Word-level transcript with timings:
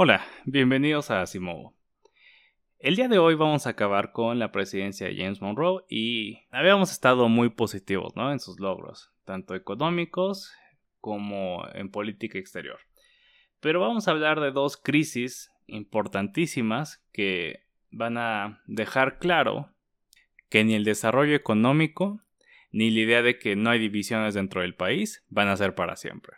Hola, 0.00 0.24
bienvenidos 0.44 1.10
a 1.10 1.26
Simovo. 1.26 1.74
El 2.78 2.94
día 2.94 3.08
de 3.08 3.18
hoy 3.18 3.34
vamos 3.34 3.66
a 3.66 3.70
acabar 3.70 4.12
con 4.12 4.38
la 4.38 4.52
presidencia 4.52 5.08
de 5.08 5.16
James 5.16 5.42
Monroe 5.42 5.82
y 5.88 6.38
habíamos 6.52 6.92
estado 6.92 7.28
muy 7.28 7.48
positivos 7.48 8.14
¿no? 8.14 8.30
en 8.30 8.38
sus 8.38 8.60
logros, 8.60 9.10
tanto 9.24 9.56
económicos 9.56 10.54
como 11.00 11.66
en 11.74 11.90
política 11.90 12.38
exterior. 12.38 12.78
Pero 13.58 13.80
vamos 13.80 14.06
a 14.06 14.12
hablar 14.12 14.38
de 14.38 14.52
dos 14.52 14.76
crisis 14.76 15.50
importantísimas 15.66 17.04
que 17.10 17.64
van 17.90 18.18
a 18.18 18.62
dejar 18.68 19.18
claro 19.18 19.74
que 20.48 20.62
ni 20.62 20.76
el 20.76 20.84
desarrollo 20.84 21.34
económico 21.34 22.20
ni 22.70 22.92
la 22.92 23.00
idea 23.00 23.22
de 23.22 23.40
que 23.40 23.56
no 23.56 23.70
hay 23.70 23.80
divisiones 23.80 24.34
dentro 24.34 24.60
del 24.60 24.76
país 24.76 25.24
van 25.28 25.48
a 25.48 25.56
ser 25.56 25.74
para 25.74 25.96
siempre. 25.96 26.36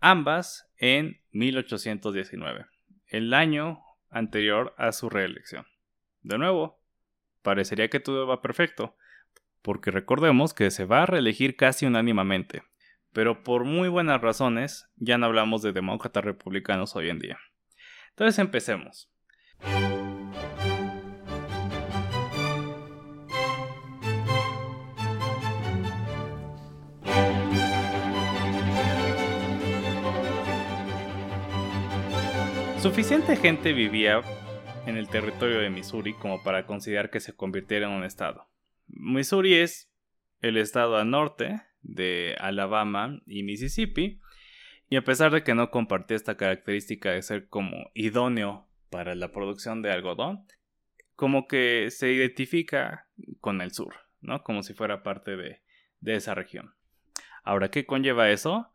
Ambas 0.00 0.70
en 0.76 1.22
1819, 1.32 2.66
el 3.16 3.32
año 3.32 3.80
anterior 4.10 4.74
a 4.76 4.92
su 4.92 5.08
reelección. 5.08 5.66
De 6.22 6.38
nuevo, 6.38 6.80
parecería 7.42 7.88
que 7.88 8.00
todo 8.00 8.26
va 8.26 8.42
perfecto, 8.42 8.96
porque 9.62 9.90
recordemos 9.90 10.52
que 10.52 10.70
se 10.70 10.84
va 10.84 11.02
a 11.02 11.06
reelegir 11.06 11.56
casi 11.56 11.86
unánimamente, 11.86 12.62
pero 13.12 13.44
por 13.44 13.64
muy 13.64 13.88
buenas 13.88 14.20
razones 14.20 14.88
ya 14.96 15.16
no 15.18 15.26
hablamos 15.26 15.62
de 15.62 15.72
demócratas 15.72 16.24
republicanos 16.24 16.96
hoy 16.96 17.10
en 17.10 17.20
día. 17.20 17.38
Entonces 18.10 18.38
empecemos. 18.38 19.10
Suficiente 32.94 33.34
gente 33.34 33.72
vivía 33.72 34.20
en 34.86 34.96
el 34.96 35.08
territorio 35.08 35.58
de 35.58 35.68
Missouri 35.68 36.14
como 36.14 36.44
para 36.44 36.64
considerar 36.64 37.10
que 37.10 37.18
se 37.18 37.34
convirtiera 37.34 37.88
en 37.88 37.92
un 37.92 38.04
estado. 38.04 38.48
Missouri 38.86 39.54
es 39.54 39.92
el 40.42 40.56
estado 40.56 40.96
al 40.96 41.10
norte 41.10 41.60
de 41.82 42.36
Alabama 42.38 43.20
y 43.26 43.42
Mississippi, 43.42 44.20
y 44.88 44.94
a 44.94 45.02
pesar 45.02 45.32
de 45.32 45.42
que 45.42 45.56
no 45.56 45.72
compartía 45.72 46.16
esta 46.16 46.36
característica 46.36 47.10
de 47.10 47.22
ser 47.22 47.48
como 47.48 47.90
idóneo 47.94 48.68
para 48.90 49.16
la 49.16 49.32
producción 49.32 49.82
de 49.82 49.90
algodón, 49.90 50.46
como 51.16 51.48
que 51.48 51.90
se 51.90 52.12
identifica 52.12 53.08
con 53.40 53.60
el 53.60 53.72
sur, 53.72 53.92
¿no? 54.20 54.44
Como 54.44 54.62
si 54.62 54.72
fuera 54.72 55.02
parte 55.02 55.36
de, 55.36 55.62
de 55.98 56.14
esa 56.14 56.36
región. 56.36 56.76
Ahora, 57.42 57.72
¿qué 57.72 57.86
conlleva 57.86 58.30
eso? 58.30 58.72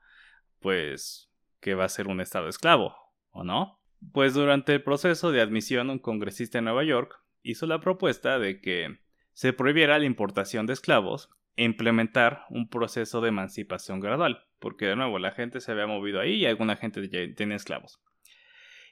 Pues 0.59 1.31
que 1.61 1.73
va 1.73 1.85
a 1.85 1.89
ser 1.89 2.09
un 2.09 2.19
estado 2.19 2.49
esclavo, 2.49 2.93
¿o 3.29 3.45
no? 3.45 3.78
Pues 4.13 4.33
durante 4.33 4.73
el 4.73 4.83
proceso 4.83 5.31
de 5.31 5.41
admisión 5.41 5.89
un 5.89 5.99
congresista 5.99 6.57
en 6.57 6.65
Nueva 6.65 6.83
York 6.83 7.21
hizo 7.43 7.65
la 7.65 7.79
propuesta 7.79 8.39
de 8.39 8.61
que 8.61 8.99
se 9.33 9.53
prohibiera 9.53 9.99
la 9.99 10.05
importación 10.05 10.65
de 10.65 10.73
esclavos 10.73 11.29
e 11.55 11.63
implementar 11.63 12.45
un 12.49 12.69
proceso 12.69 13.21
de 13.21 13.29
emancipación 13.29 13.99
gradual, 13.99 14.45
porque 14.59 14.85
de 14.85 14.95
nuevo 14.95 15.19
la 15.19 15.31
gente 15.31 15.59
se 15.59 15.71
había 15.71 15.87
movido 15.87 16.19
ahí 16.19 16.35
y 16.35 16.45
alguna 16.45 16.75
gente 16.75 17.07
ya 17.09 17.19
tenía 17.35 17.57
esclavos. 17.57 18.01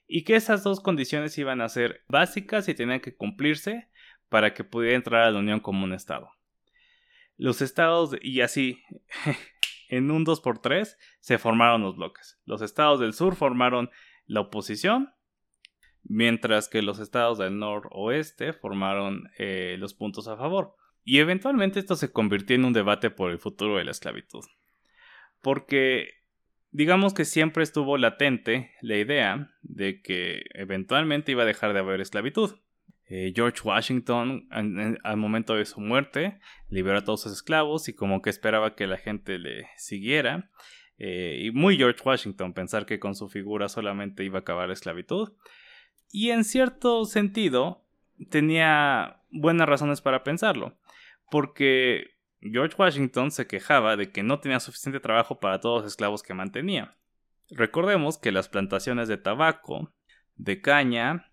Y 0.07 0.23
que 0.23 0.35
esas 0.35 0.63
dos 0.63 0.79
condiciones 0.79 1.37
iban 1.37 1.61
a 1.61 1.69
ser 1.69 2.03
básicas 2.07 2.67
y 2.69 2.75
tenían 2.75 2.99
que 2.99 3.15
cumplirse 3.15 3.89
para 4.29 4.53
que 4.53 4.63
pudiera 4.63 4.95
entrar 4.95 5.23
a 5.23 5.31
la 5.31 5.39
Unión 5.39 5.59
como 5.59 5.83
un 5.83 5.93
Estado. 5.93 6.29
Los 7.37 7.61
estados, 7.61 8.15
y 8.21 8.41
así, 8.41 8.81
en 9.89 10.11
un 10.11 10.25
2x3, 10.25 10.97
se 11.19 11.37
formaron 11.37 11.83
los 11.83 11.95
bloques. 11.95 12.39
Los 12.45 12.61
estados 12.61 12.99
del 12.99 13.13
sur 13.13 13.35
formaron 13.35 13.89
la 14.27 14.41
oposición, 14.41 15.13
mientras 16.03 16.69
que 16.69 16.81
los 16.81 16.99
estados 16.99 17.37
del 17.37 17.57
noroeste 17.57 18.53
formaron 18.53 19.29
eh, 19.37 19.75
los 19.79 19.93
puntos 19.93 20.27
a 20.27 20.37
favor. 20.37 20.75
Y 21.03 21.19
eventualmente 21.19 21.79
esto 21.79 21.95
se 21.95 22.11
convirtió 22.11 22.55
en 22.55 22.65
un 22.65 22.73
debate 22.73 23.09
por 23.09 23.31
el 23.31 23.39
futuro 23.39 23.77
de 23.77 23.85
la 23.85 23.91
esclavitud. 23.91 24.43
Porque 25.41 26.11
digamos 26.71 27.13
que 27.13 27.25
siempre 27.25 27.63
estuvo 27.63 27.97
latente 27.97 28.71
la 28.81 28.97
idea 28.97 29.49
de 29.61 30.01
que 30.01 30.43
eventualmente 30.53 31.31
iba 31.31 31.43
a 31.43 31.47
dejar 31.47 31.73
de 31.73 31.79
haber 31.79 32.01
esclavitud. 32.01 32.55
Eh, 33.09 33.31
George 33.33 33.61
Washington, 33.63 34.49
al 34.51 35.17
momento 35.17 35.55
de 35.55 35.63
su 35.63 35.79
muerte, 35.79 36.39
liberó 36.67 36.97
a 36.97 37.03
todos 37.05 37.21
sus 37.21 37.31
esclavos 37.31 37.87
y 37.87 37.93
como 37.93 38.21
que 38.21 38.29
esperaba 38.29 38.75
que 38.75 38.85
la 38.85 38.97
gente 38.97 39.39
le 39.39 39.67
siguiera. 39.77 40.51
Eh, 40.97 41.41
y 41.43 41.51
muy 41.51 41.77
George 41.77 42.01
Washington 42.03 42.53
pensar 42.53 42.85
que 42.85 42.99
con 42.99 43.15
su 43.15 43.29
figura 43.29 43.69
solamente 43.69 44.23
iba 44.23 44.39
a 44.39 44.41
acabar 44.41 44.67
la 44.67 44.73
esclavitud. 44.73 45.33
Y 46.11 46.31
en 46.31 46.43
cierto 46.43 47.05
sentido 47.05 47.83
tenía 48.29 49.21
buenas 49.29 49.67
razones 49.67 50.01
para 50.01 50.23
pensarlo, 50.23 50.77
porque 51.29 52.17
George 52.41 52.75
Washington 52.77 53.31
se 53.31 53.47
quejaba 53.47 53.95
de 53.95 54.11
que 54.11 54.23
no 54.23 54.39
tenía 54.39 54.59
suficiente 54.59 54.99
trabajo 54.99 55.39
para 55.39 55.59
todos 55.59 55.83
los 55.83 55.91
esclavos 55.91 56.23
que 56.23 56.33
mantenía. 56.33 56.95
Recordemos 57.49 58.17
que 58.17 58.31
las 58.31 58.49
plantaciones 58.49 59.07
de 59.07 59.17
tabaco, 59.17 59.93
de 60.35 60.61
caña 60.61 61.31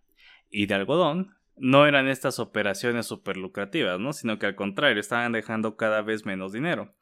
y 0.50 0.66
de 0.66 0.74
algodón 0.74 1.34
no 1.56 1.86
eran 1.86 2.08
estas 2.08 2.38
operaciones 2.38 3.06
super 3.06 3.36
lucrativas, 3.36 4.00
¿no? 4.00 4.12
sino 4.12 4.38
que 4.38 4.46
al 4.46 4.54
contrario 4.54 5.00
estaban 5.00 5.32
dejando 5.32 5.76
cada 5.76 6.02
vez 6.02 6.24
menos 6.24 6.52
dinero. 6.52 6.94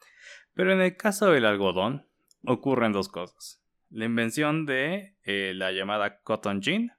Pero 0.54 0.72
en 0.72 0.80
el 0.80 0.96
caso 0.96 1.30
del 1.30 1.46
algodón, 1.46 2.06
ocurren 2.44 2.92
dos 2.92 3.08
cosas. 3.08 3.62
La 3.90 4.04
invención 4.04 4.66
de 4.66 5.16
eh, 5.24 5.52
la 5.54 5.72
llamada 5.72 6.20
cotton 6.20 6.62
gin, 6.62 6.92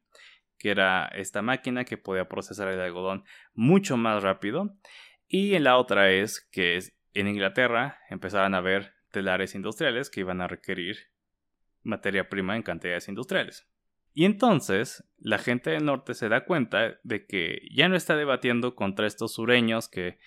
que 0.57 0.69
era 0.69 1.07
esta 1.07 1.41
máquina 1.41 1.85
que 1.85 1.97
podía 1.97 2.29
procesar 2.29 2.67
el 2.67 2.79
algodón 2.79 3.25
mucho 3.53 3.97
más 3.97 4.23
rápido. 4.23 4.75
Y 5.27 5.57
la 5.59 5.77
otra 5.77 6.11
es 6.11 6.47
que 6.51 6.79
en 7.13 7.27
Inglaterra 7.27 7.99
empezaron 8.09 8.53
a 8.53 8.59
haber 8.59 8.93
telares 9.11 9.55
industriales 9.55 10.09
que 10.09 10.21
iban 10.21 10.41
a 10.41 10.47
requerir 10.47 10.97
materia 11.83 12.29
prima 12.29 12.55
en 12.55 12.63
cantidades 12.63 13.07
industriales. 13.07 13.67
Y 14.13 14.25
entonces 14.25 15.03
la 15.17 15.39
gente 15.39 15.71
del 15.71 15.85
norte 15.85 16.13
se 16.13 16.29
da 16.29 16.45
cuenta 16.45 16.99
de 17.03 17.25
que 17.25 17.61
ya 17.71 17.89
no 17.89 17.95
está 17.95 18.15
debatiendo 18.15 18.75
contra 18.75 19.07
estos 19.07 19.33
sureños 19.33 19.89
que 19.89 20.19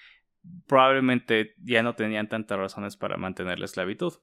probablemente 0.66 1.54
ya 1.58 1.82
no 1.82 1.94
tenían 1.94 2.28
tantas 2.28 2.58
razones 2.58 2.96
para 2.96 3.16
mantener 3.16 3.58
la 3.58 3.64
esclavitud, 3.64 4.14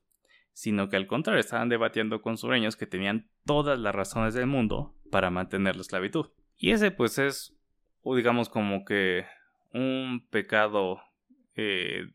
sino 0.54 0.90
que 0.90 0.96
al 0.96 1.08
contrario 1.08 1.40
estaban 1.40 1.70
debatiendo 1.70 2.22
con 2.22 2.38
sureños 2.38 2.76
que 2.76 2.88
tenían 2.88 3.30
todas 3.46 3.78
las 3.80 3.94
razones 3.94 4.34
del 4.34 4.48
mundo 4.48 4.96
para 5.12 5.30
mantener 5.30 5.76
la 5.76 5.82
esclavitud. 5.82 6.28
Y 6.58 6.72
ese 6.72 6.92
pues 6.92 7.18
es, 7.18 7.56
digamos 8.04 8.50
como 8.50 8.86
que 8.86 9.26
un 9.74 10.26
pecado 10.30 11.02
eh, 11.56 12.08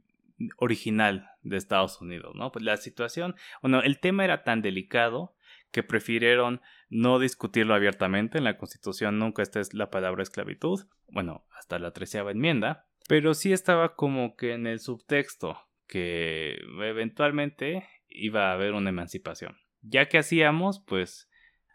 original 0.57 1.31
de 1.43 1.57
Estados 1.57 2.01
Unidos, 2.01 2.35
¿no? 2.35 2.53
Pues 2.53 2.65
la 2.65 2.77
situación, 2.77 3.35
bueno, 3.63 3.83
el 3.83 3.99
tema 3.99 4.25
era 4.25 4.45
tan 4.45 4.63
delicado 4.63 5.35
que 5.71 5.83
prefirieron 5.83 6.61
no 6.89 7.19
discutirlo 7.19 7.75
abiertamente. 7.75 8.39
En 8.39 8.45
la 8.45 8.57
Constitución 8.57 9.19
nunca 9.19 9.43
está 9.43 9.61
la 9.73 9.91
palabra 9.91 10.23
esclavitud, 10.23 10.87
bueno, 11.09 11.45
hasta 11.57 11.79
la 11.79 11.93
treceava 11.93 12.31
enmienda, 12.31 12.87
pero 13.09 13.35
sí 13.35 13.53
estaba 13.53 13.95
como 13.97 14.37
que 14.37 14.53
en 14.53 14.67
el 14.67 14.81
subtexto 14.81 15.68
que 15.89 16.59
eventualmente 16.81 17.89
iba 18.09 18.51
a 18.51 18.53
haber 18.53 18.75
una 18.75 18.91
emancipación. 18.91 19.57
Ya 19.83 20.09
que 20.09 20.19
hacíamos, 20.19 20.85
pues, 20.87 21.29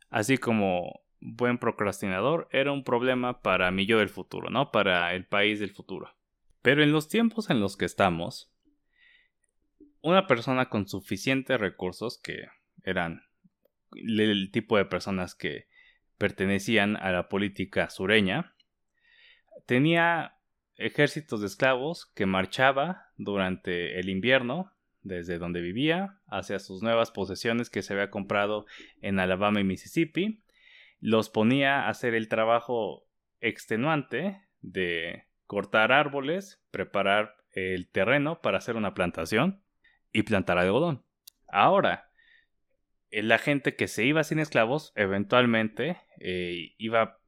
así 0.10 0.38
como 0.38 1.02
buen 1.20 1.58
procrastinador, 1.58 2.48
era 2.52 2.72
un 2.72 2.84
problema 2.84 3.42
para 3.42 3.72
mi 3.72 3.86
yo 3.86 4.00
del 4.00 4.10
futuro, 4.10 4.50
¿no? 4.50 4.72
Para 4.72 5.14
el 5.16 5.26
país 5.26 5.60
del 5.60 5.72
futuro. 5.72 6.14
Pero 6.62 6.84
en 6.84 6.92
los 6.92 7.10
tiempos 7.10 7.50
en 7.50 7.60
los 7.60 7.76
que 7.76 7.86
estamos, 7.86 8.54
una 10.02 10.28
persona 10.28 10.70
con 10.70 10.88
suficientes 10.88 11.60
recursos, 11.60 12.20
que 12.22 12.46
eran 12.84 13.24
el 13.96 14.52
tipo 14.52 14.78
de 14.78 14.86
personas 14.86 15.36
que 15.36 15.68
pertenecían 16.18 16.98
a 16.98 17.12
la 17.12 17.30
política 17.30 17.90
sureña, 17.90 18.56
tenía 19.66 20.38
ejércitos 20.78 21.42
de 21.42 21.48
esclavos 21.48 22.06
que 22.16 22.26
marchaba 22.26 23.08
durante 23.18 24.00
el 24.00 24.10
invierno 24.10 24.72
desde 25.02 25.38
donde 25.38 25.62
vivía 25.62 26.20
hacia 26.28 26.60
sus 26.60 26.82
nuevas 26.82 27.12
posesiones 27.12 27.70
que 27.70 27.82
se 27.82 27.94
había 27.94 28.10
comprado 28.10 28.66
en 29.02 29.20
Alabama 29.20 29.60
y 29.60 29.64
Mississippi, 29.64 30.42
los 31.00 31.30
ponía 31.30 31.82
a 31.82 31.90
hacer 31.90 32.14
el 32.16 32.30
trabajo 32.30 33.06
extenuante 33.42 34.42
de 34.62 35.26
cortar 35.46 35.92
árboles, 35.92 36.64
preparar 36.72 37.36
el 37.52 37.90
terreno 37.90 38.42
para 38.42 38.58
hacer 38.58 38.78
una 38.78 38.94
plantación 38.94 39.62
y 40.12 40.24
plantar 40.24 40.58
algodón. 40.58 41.04
Ahora, 41.48 42.10
la 43.12 43.38
gente 43.38 43.76
que 43.76 43.88
se 43.88 44.06
iba 44.06 44.24
sin 44.24 44.40
esclavos 44.40 44.94
eventualmente 44.96 45.98
eh, 46.20 46.74
iba 46.78 47.20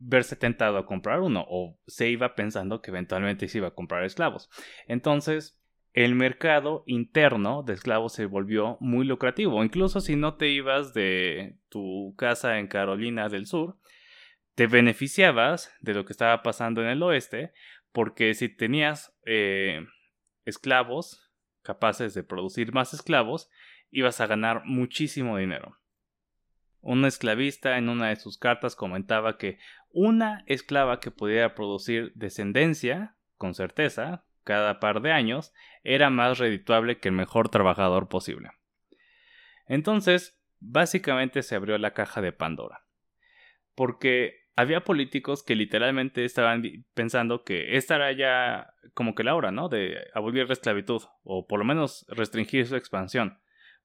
verse 0.00 0.34
tentado 0.34 0.78
a 0.78 0.86
comprar 0.86 1.20
uno 1.20 1.44
o 1.48 1.78
se 1.86 2.08
iba 2.08 2.34
pensando 2.34 2.80
que 2.80 2.90
eventualmente 2.90 3.46
se 3.48 3.58
iba 3.58 3.68
a 3.68 3.74
comprar 3.74 4.04
esclavos. 4.04 4.50
Entonces, 4.88 5.60
el 5.92 6.14
mercado 6.14 6.84
interno 6.86 7.62
de 7.62 7.74
esclavos 7.74 8.14
se 8.14 8.26
volvió 8.26 8.76
muy 8.80 9.04
lucrativo. 9.04 9.62
Incluso 9.62 10.00
si 10.00 10.16
no 10.16 10.34
te 10.34 10.48
ibas 10.48 10.94
de 10.94 11.56
tu 11.68 12.14
casa 12.16 12.58
en 12.58 12.68
Carolina 12.68 13.28
del 13.28 13.46
Sur, 13.46 13.76
te 14.54 14.66
beneficiabas 14.66 15.72
de 15.80 15.94
lo 15.94 16.04
que 16.04 16.12
estaba 16.12 16.42
pasando 16.42 16.82
en 16.82 16.88
el 16.88 17.02
oeste, 17.02 17.52
porque 17.92 18.34
si 18.34 18.48
tenías 18.48 19.16
eh, 19.24 19.86
esclavos 20.44 21.30
capaces 21.62 22.14
de 22.14 22.24
producir 22.24 22.72
más 22.72 22.94
esclavos, 22.94 23.50
ibas 23.90 24.20
a 24.20 24.26
ganar 24.26 24.62
muchísimo 24.64 25.36
dinero. 25.36 25.76
Un 26.82 27.04
esclavista 27.04 27.76
en 27.76 27.88
una 27.88 28.08
de 28.08 28.16
sus 28.16 28.38
cartas 28.38 28.74
comentaba 28.74 29.36
que 29.36 29.58
una 29.92 30.44
esclava 30.46 31.00
que 31.00 31.10
pudiera 31.10 31.54
producir 31.54 32.12
descendencia, 32.14 33.16
con 33.36 33.54
certeza, 33.54 34.24
cada 34.44 34.80
par 34.80 35.02
de 35.02 35.12
años, 35.12 35.52
era 35.82 36.10
más 36.10 36.38
redituable 36.38 36.98
que 36.98 37.08
el 37.08 37.14
mejor 37.14 37.48
trabajador 37.48 38.08
posible. 38.08 38.50
Entonces, 39.66 40.40
básicamente 40.58 41.42
se 41.42 41.54
abrió 41.54 41.78
la 41.78 41.92
caja 41.92 42.20
de 42.20 42.32
Pandora. 42.32 42.84
Porque 43.74 44.40
había 44.56 44.84
políticos 44.84 45.42
que 45.42 45.54
literalmente 45.54 46.24
estaban 46.24 46.62
pensando 46.94 47.44
que 47.44 47.76
esta 47.76 47.96
era 47.96 48.12
ya 48.12 48.74
como 48.94 49.14
que 49.14 49.24
la 49.24 49.34
hora, 49.34 49.50
¿no? 49.50 49.68
De 49.68 49.96
abolir 50.14 50.46
la 50.46 50.52
esclavitud, 50.52 51.02
o 51.22 51.46
por 51.46 51.58
lo 51.58 51.64
menos 51.64 52.04
restringir 52.08 52.66
su 52.66 52.76
expansión. 52.76 53.38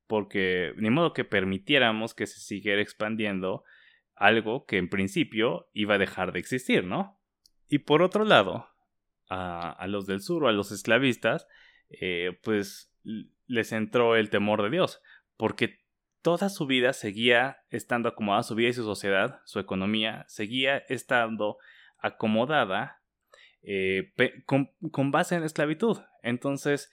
Porque 0.07 0.73
ni 0.77 0.89
modo 0.89 1.13
que 1.13 1.23
permitiéramos 1.23 2.13
que 2.13 2.27
se 2.27 2.39
siguiera 2.39 2.81
expandiendo 2.81 3.63
algo 4.15 4.65
que 4.65 4.77
en 4.77 4.89
principio 4.89 5.69
iba 5.73 5.95
a 5.95 5.99
dejar 5.99 6.31
de 6.31 6.39
existir, 6.39 6.83
¿no? 6.83 7.19
Y 7.67 7.79
por 7.79 8.01
otro 8.01 8.25
lado, 8.25 8.67
a, 9.29 9.85
los 9.87 10.05
del 10.05 10.21
sur 10.21 10.43
o 10.43 10.47
a 10.47 10.51
los 10.51 10.71
esclavistas, 10.71 11.47
eh, 11.89 12.37
pues 12.43 12.91
les 13.47 13.71
entró 13.71 14.15
el 14.15 14.29
temor 14.29 14.63
de 14.63 14.69
Dios, 14.69 15.01
porque 15.37 15.79
toda 16.21 16.49
su 16.49 16.65
vida 16.65 16.93
seguía 16.93 17.59
estando 17.69 18.09
acomodada, 18.09 18.43
su 18.43 18.55
vida 18.55 18.69
y 18.69 18.73
su 18.73 18.83
sociedad, 18.83 19.41
su 19.45 19.59
economía, 19.59 20.25
seguía 20.27 20.77
estando 20.77 21.57
acomodada 21.99 23.01
eh, 23.61 24.11
con, 24.45 25.11
base 25.11 25.35
en 25.35 25.41
la 25.41 25.47
esclavitud. 25.47 25.99
Entonces, 26.23 26.91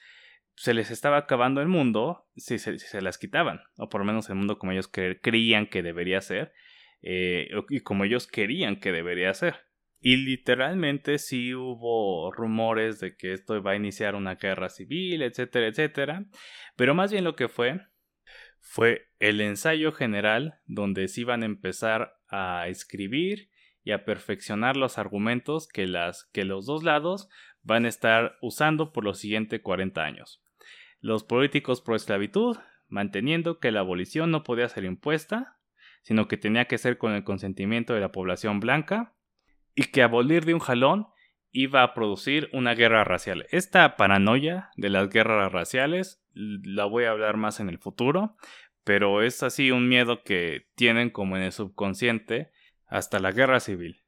se 0.55 0.75
les 0.75 0.91
estaba 0.91 1.17
acabando 1.17 1.61
el 1.61 1.69
mundo 1.69 2.27
si 2.37 2.59
se, 2.59 3.01
las 3.01 3.19
quitaban, 3.19 3.63
o 3.77 3.89
por 3.89 4.01
lo 4.01 4.05
menos 4.05 4.29
el 4.29 4.35
mundo 4.37 4.59
como 4.59 4.73
ellos 4.73 4.91
creían 4.91 5.67
que 5.67 5.83
debería 5.83 6.21
ser, 6.21 6.53
eh, 7.03 7.51
y 7.69 7.81
como 7.81 8.05
ellos 8.05 8.27
querían 8.27 8.81
que 8.81 8.93
debería 8.93 9.35
ser. 9.35 9.57
Y 10.01 10.17
literalmente 10.17 11.19
sí 11.19 11.55
hubo 11.55 12.33
rumores 12.33 12.99
de 12.99 13.17
que 13.17 13.33
esto 13.33 13.57
iba 13.57 13.73
a 13.73 13.77
iniciar 13.77 14.15
una 14.15 14.35
guerra 14.35 14.69
civil, 14.69 15.23
etcétera, 15.23 15.69
etcétera. 15.69 16.27
Pero 16.77 16.95
más 16.95 17.13
bien 17.13 17.25
lo 17.25 17.37
que 17.37 17.49
fue 17.49 17.81
fue 18.61 19.09
el 19.19 19.41
ensayo 19.41 19.93
general 19.93 20.61
donde 20.67 21.09
se 21.09 21.21
iban 21.21 21.43
a 21.43 21.47
empezar 21.47 22.15
a 22.29 22.69
escribir 22.69 23.51
y 23.85 23.91
a 23.91 24.05
perfeccionar 24.05 24.77
los 24.77 24.99
argumentos 24.99 25.69
que, 25.69 25.87
las, 25.87 26.25
que 26.33 26.45
los 26.45 26.67
dos 26.67 26.85
lados 26.85 27.29
van 27.63 27.85
a 27.85 27.89
estar 27.89 28.37
usando 28.41 28.93
por 28.93 29.05
los 29.05 29.19
siguientes 29.19 29.61
40 29.61 30.03
años. 30.03 30.43
Los 31.01 31.25
políticos 31.25 31.81
pro 31.81 31.97
esclavitud 31.97 32.57
manteniendo 32.89 33.59
que 33.59 33.73
la 33.73 33.81
abolición 33.81 34.31
no 34.31 34.45
podía 34.45 34.69
ser 34.69 34.85
impuesta, 34.85 35.59
sino 36.03 36.29
que 36.29 36.37
tenía 36.37 36.67
que 36.67 36.79
ser 36.79 36.99
con 36.99 37.13
el 37.13 37.25
consentimiento 37.25 37.95
de 37.95 38.01
la 38.01 38.13
población 38.13 38.61
blanca, 38.61 39.15
y 39.75 39.85
que 39.85 40.03
abolir 40.03 40.45
de 40.45 40.55
un 40.55 40.61
jalón 40.61 41.09
iba 41.51 41.83
a 41.83 41.95
producir 41.95 42.49
una 42.53 42.75
guerra 42.75 43.05
racial. 43.05 43.47
Esta 43.51 43.97
paranoia 43.97 44.71
de 44.77 44.91
las 44.91 45.09
guerras 45.09 45.53
raciales 45.53 46.23
la 46.35 46.87
voy 46.87 47.05
a 47.05 47.11
hablar 47.11 47.37
más 47.37 47.61
en 47.61 47.69
el 47.69 47.79
futuro, 47.79 48.37
pero 48.85 49.23
es 49.23 49.43
así 49.43 49.71
un 49.71 49.89
miedo 49.89 50.23
que 50.25 50.67
tienen 50.75 51.11
como 51.11 51.37
en 51.37 51.43
el 51.43 51.53
subconsciente 51.53 52.51
hasta 52.87 53.19
la 53.19 53.33
guerra 53.33 53.61
civil. 53.61 54.03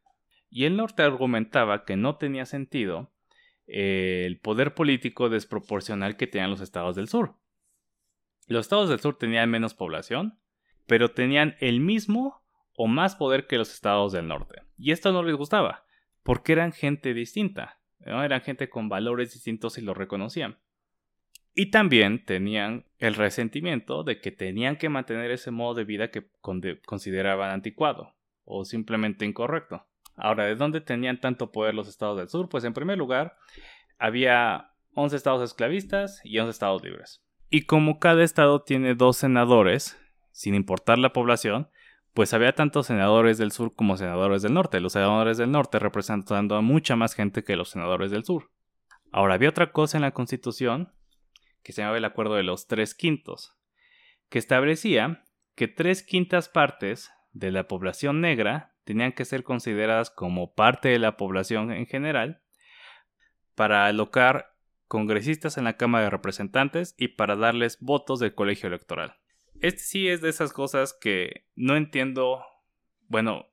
Y 0.51 0.65
el 0.65 0.77
norte 0.77 1.03
argumentaba 1.03 1.85
que 1.85 1.97
no 1.97 2.17
tenía 2.17 2.47
sentido 2.47 3.13
eh, 3.67 4.25
el 4.27 4.41
poder 4.41 4.75
político 4.75 5.29
desproporcional 5.29 6.17
que 6.17 6.27
tenían 6.27 6.51
los 6.51 6.61
estados 6.61 6.97
del 6.97 7.09
sur. 7.09 7.37
Los 8.47 8.67
estados 8.67 8.89
del 8.89 9.01
sur 9.01 9.17
tenían 9.17 9.51
menos 9.51 9.75
población, 9.75 10.39
pero 10.87 11.13
tenían 11.13 11.57
el 11.61 11.81
mismo 11.81 12.43
o 12.77 12.87
más 12.87 13.17
poder 13.17 13.47
que 13.47 13.59
los 13.59 13.73
estados 13.73 14.13
del 14.13 14.29
norte. 14.29 14.63
Y 14.77 14.93
esto 14.93 15.13
no 15.13 15.23
les 15.23 15.37
gustaba, 15.37 15.85
porque 16.23 16.53
eran 16.53 16.73
gente 16.73 17.15
distinta, 17.15 17.79
eran 18.01 18.41
gente 18.41 18.69
con 18.69 18.89
valores 18.89 19.33
distintos 19.33 19.79
y 19.79 19.83
lo 19.83 19.95
reconocían. 19.95 20.59
Y 21.55 21.71
también 21.71 22.25
tenían 22.25 22.85
el 22.99 23.15
resentimiento 23.15 24.03
de 24.03 24.21
que 24.21 24.33
tenían 24.33 24.77
que 24.77 24.89
mantener 24.89 25.31
ese 25.31 25.53
modo 25.53 25.75
de 25.75 25.85
vida 25.85 26.11
que 26.11 26.27
consideraban 26.85 27.51
anticuado 27.51 28.15
o 28.45 28.65
simplemente 28.65 29.25
incorrecto. 29.25 29.87
Ahora, 30.17 30.47
¿de 30.47 30.57
dónde 30.57 30.81
tenían 30.81 31.21
tanto 31.21 31.53
poder 31.53 31.75
los 31.75 31.89
estados 31.89 32.19
del 32.19 32.29
sur? 32.29 32.49
Pues 32.49 32.65
en 32.65 32.75
primer 32.75 32.99
lugar, 32.99 33.37
había 33.99 34.73
11 34.95 35.17
estados 35.17 35.43
esclavistas 35.43 36.21
y 36.25 36.39
11 36.39 36.51
estados 36.51 36.83
libres. 36.83 37.23
Y 37.51 37.63
como 37.63 38.01
cada 38.01 38.25
estado 38.25 38.63
tiene 38.63 38.97
dos 38.97 39.17
senadores, 39.17 40.01
sin 40.35 40.57
importar 40.57 40.99
la 40.99 41.13
población, 41.13 41.69
pues 42.13 42.35
había 42.35 42.55
tantos 42.55 42.89
senadores 42.89 43.39
del 43.39 43.53
sur 43.53 43.75
como 43.75 43.97
senadores 43.97 44.43
del 44.43 44.53
norte. 44.53 44.81
Los 44.81 44.95
senadores 44.95 45.39
del 45.39 45.53
norte 45.53 45.79
representando 45.79 46.57
a 46.57 46.61
mucha 46.61 46.97
más 46.97 47.15
gente 47.15 47.45
que 47.45 47.57
los 47.57 47.71
senadores 47.71 48.11
del 48.11 48.25
sur. 48.25 48.51
Ahora, 49.13 49.35
había 49.35 49.49
otra 49.49 49.71
cosa 49.71 49.97
en 49.97 50.03
la 50.03 50.11
Constitución 50.11 50.93
que 51.63 51.73
se 51.73 51.83
llamaba 51.83 51.99
el 51.99 52.05
Acuerdo 52.05 52.35
de 52.35 52.43
los 52.43 52.67
Tres 52.67 52.95
Quintos, 52.95 53.57
que 54.29 54.41
establecía 54.41 55.23
que 55.55 55.69
tres 55.69 56.03
quintas 56.03 56.49
partes 56.49 57.13
de 57.33 57.53
la 57.53 57.69
población 57.69 58.21
negra 58.21 58.75
tenían 58.83 59.13
que 59.13 59.25
ser 59.25 59.45
consideradas 59.45 60.11
como 60.11 60.53
parte 60.53 60.89
de 60.89 60.99
la 60.99 61.17
población 61.17 61.71
en 61.71 61.87
general 61.87 62.43
para 63.55 63.87
alocar 63.87 64.57
congresistas 64.89 65.59
en 65.59 65.65
la 65.65 65.77
Cámara 65.77 66.05
de 66.05 66.11
Representantes 66.11 66.97
y 66.99 67.09
para 67.09 67.37
darles 67.37 67.79
votos 67.81 68.19
del 68.19 68.35
colegio 68.35 68.67
electoral. 68.67 69.17
Este 69.61 69.81
sí 69.81 70.09
es 70.09 70.21
de 70.21 70.29
esas 70.29 70.53
cosas 70.53 70.97
que 70.99 71.47
no 71.55 71.77
entiendo. 71.77 72.45
Bueno, 73.09 73.47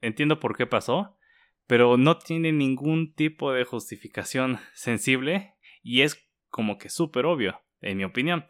entiendo 0.00 0.40
por 0.40 0.56
qué 0.56 0.66
pasó, 0.66 1.18
pero 1.66 1.96
no 1.96 2.18
tiene 2.18 2.52
ningún 2.52 3.14
tipo 3.14 3.52
de 3.52 3.64
justificación 3.64 4.58
sensible 4.74 5.54
y 5.82 6.02
es 6.02 6.28
como 6.48 6.78
que 6.78 6.88
súper 6.88 7.26
obvio, 7.26 7.60
en 7.80 7.98
mi 7.98 8.04
opinión. 8.04 8.46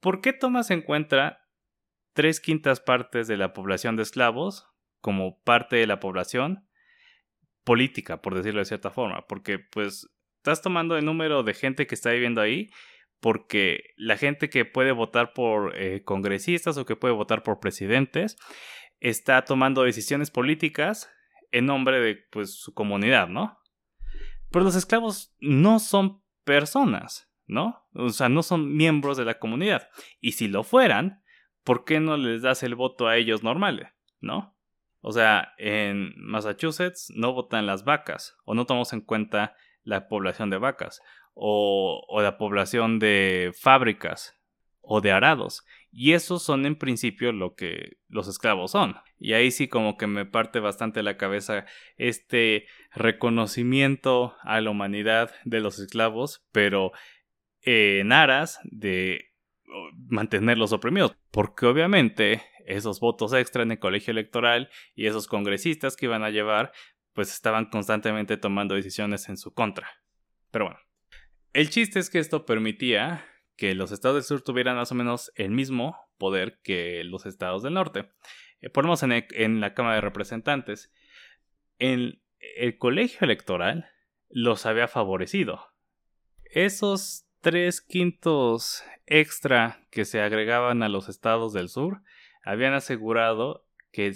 ¿Por 0.00 0.20
qué 0.20 0.32
tomas 0.32 0.70
en 0.70 0.82
cuenta 0.82 1.48
tres 2.12 2.40
quintas 2.40 2.80
partes 2.80 3.28
de 3.28 3.36
la 3.36 3.52
población 3.52 3.96
de 3.96 4.02
esclavos 4.02 4.68
como 5.00 5.40
parte 5.42 5.76
de 5.76 5.86
la 5.86 6.00
población 6.00 6.68
política, 7.64 8.20
por 8.20 8.34
decirlo 8.34 8.58
de 8.58 8.66
cierta 8.66 8.90
forma? 8.90 9.26
Porque 9.28 9.58
pues 9.58 10.08
estás 10.38 10.60
tomando 10.60 10.96
el 10.96 11.04
número 11.04 11.44
de 11.44 11.54
gente 11.54 11.86
que 11.86 11.94
está 11.94 12.10
viviendo 12.10 12.40
ahí 12.40 12.68
porque 13.22 13.94
la 13.96 14.16
gente 14.16 14.50
que 14.50 14.64
puede 14.64 14.90
votar 14.90 15.32
por 15.32 15.76
eh, 15.76 16.02
congresistas 16.02 16.76
o 16.76 16.84
que 16.84 16.96
puede 16.96 17.14
votar 17.14 17.44
por 17.44 17.60
presidentes 17.60 18.36
está 18.98 19.44
tomando 19.44 19.84
decisiones 19.84 20.32
políticas 20.32 21.08
en 21.52 21.66
nombre 21.66 22.00
de 22.00 22.16
pues, 22.32 22.58
su 22.58 22.74
comunidad, 22.74 23.28
¿no? 23.28 23.60
Pero 24.50 24.64
los 24.64 24.74
esclavos 24.74 25.36
no 25.38 25.78
son 25.78 26.20
personas, 26.42 27.32
¿no? 27.46 27.86
O 27.94 28.08
sea, 28.08 28.28
no 28.28 28.42
son 28.42 28.74
miembros 28.74 29.16
de 29.16 29.24
la 29.24 29.38
comunidad. 29.38 29.88
Y 30.20 30.32
si 30.32 30.48
lo 30.48 30.64
fueran, 30.64 31.22
¿por 31.62 31.84
qué 31.84 32.00
no 32.00 32.16
les 32.16 32.42
das 32.42 32.64
el 32.64 32.74
voto 32.74 33.06
a 33.06 33.16
ellos 33.16 33.44
normales, 33.44 33.88
¿no? 34.20 34.58
O 35.00 35.12
sea, 35.12 35.52
en 35.58 36.12
Massachusetts 36.16 37.12
no 37.14 37.32
votan 37.32 37.66
las 37.66 37.84
vacas 37.84 38.36
o 38.44 38.54
no 38.54 38.66
tomamos 38.66 38.92
en 38.92 39.00
cuenta 39.00 39.54
la 39.84 40.08
población 40.08 40.50
de 40.50 40.58
vacas 40.58 41.00
o, 41.34 42.20
la 42.20 42.38
población 42.38 42.98
de 42.98 43.52
fábricas 43.58 44.38
o 44.80 45.00
de 45.00 45.12
arados. 45.12 45.64
Y 45.90 46.12
esos 46.12 46.42
son 46.42 46.64
en 46.66 46.76
principio 46.76 47.32
lo 47.32 47.54
que 47.54 47.96
los 48.08 48.28
esclavos 48.28 48.72
son. 48.72 48.96
Y 49.18 49.34
ahí 49.34 49.50
sí 49.50 49.68
como 49.68 49.96
que 49.96 50.06
me 50.06 50.24
parte 50.24 50.58
bastante 50.58 51.02
la 51.02 51.16
cabeza 51.16 51.66
este 51.96 52.66
reconocimiento 52.94 54.34
a 54.42 54.60
la 54.60 54.70
humanidad 54.70 55.30
de 55.44 55.60
los 55.60 55.78
esclavos, 55.78 56.44
pero 56.50 56.92
en 57.60 58.12
aras 58.12 58.58
de 58.64 59.32
mantenerlos 60.08 60.72
oprimidos. 60.72 61.14
Porque 61.30 61.66
obviamente 61.66 62.42
esos 62.66 63.00
votos 63.00 63.32
extra 63.32 63.62
en 63.62 63.72
el 63.72 63.78
colegio 63.78 64.12
electoral 64.12 64.70
y 64.94 65.06
esos 65.06 65.26
congresistas 65.26 65.96
que 65.96 66.06
iban 66.06 66.22
a 66.22 66.30
llevar, 66.30 66.72
pues 67.12 67.32
estaban 67.32 67.66
constantemente 67.66 68.36
tomando 68.36 68.74
decisiones 68.74 69.28
en 69.28 69.36
su 69.36 69.52
contra. 69.52 69.88
Pero 70.50 70.66
bueno, 70.66 70.80
el 71.52 71.70
chiste 71.70 71.98
es 71.98 72.10
que 72.10 72.18
esto 72.18 72.46
permitía 72.46 73.24
que 73.56 73.74
los 73.74 73.92
estados 73.92 74.16
del 74.16 74.24
sur 74.24 74.42
tuvieran 74.42 74.76
más 74.76 74.92
o 74.92 74.94
menos 74.94 75.32
el 75.36 75.50
mismo 75.50 75.96
poder 76.18 76.60
que 76.62 77.04
los 77.04 77.26
estados 77.26 77.62
del 77.62 77.74
norte. 77.74 78.10
Eh, 78.60 78.70
ponemos 78.70 79.02
en, 79.02 79.12
en, 79.12 79.60
la 79.60 79.74
Cámara 79.74 79.96
de 79.96 80.00
Representantes. 80.00 80.92
En 81.78 82.22
el 82.56 82.78
colegio 82.78 83.20
electoral 83.22 83.90
los 84.28 84.66
había 84.66 84.88
favorecido. 84.88 85.68
esos 86.44 87.26
tres 87.40 87.80
quintos 87.80 88.84
extra 89.06 89.84
que 89.90 90.04
se 90.04 90.20
agregaban 90.20 90.82
a 90.82 90.88
los 90.88 91.08
estados 91.08 91.52
del 91.52 91.68
sur 91.68 92.02
habían 92.44 92.72
asegurado 92.72 93.66
que, 93.90 94.12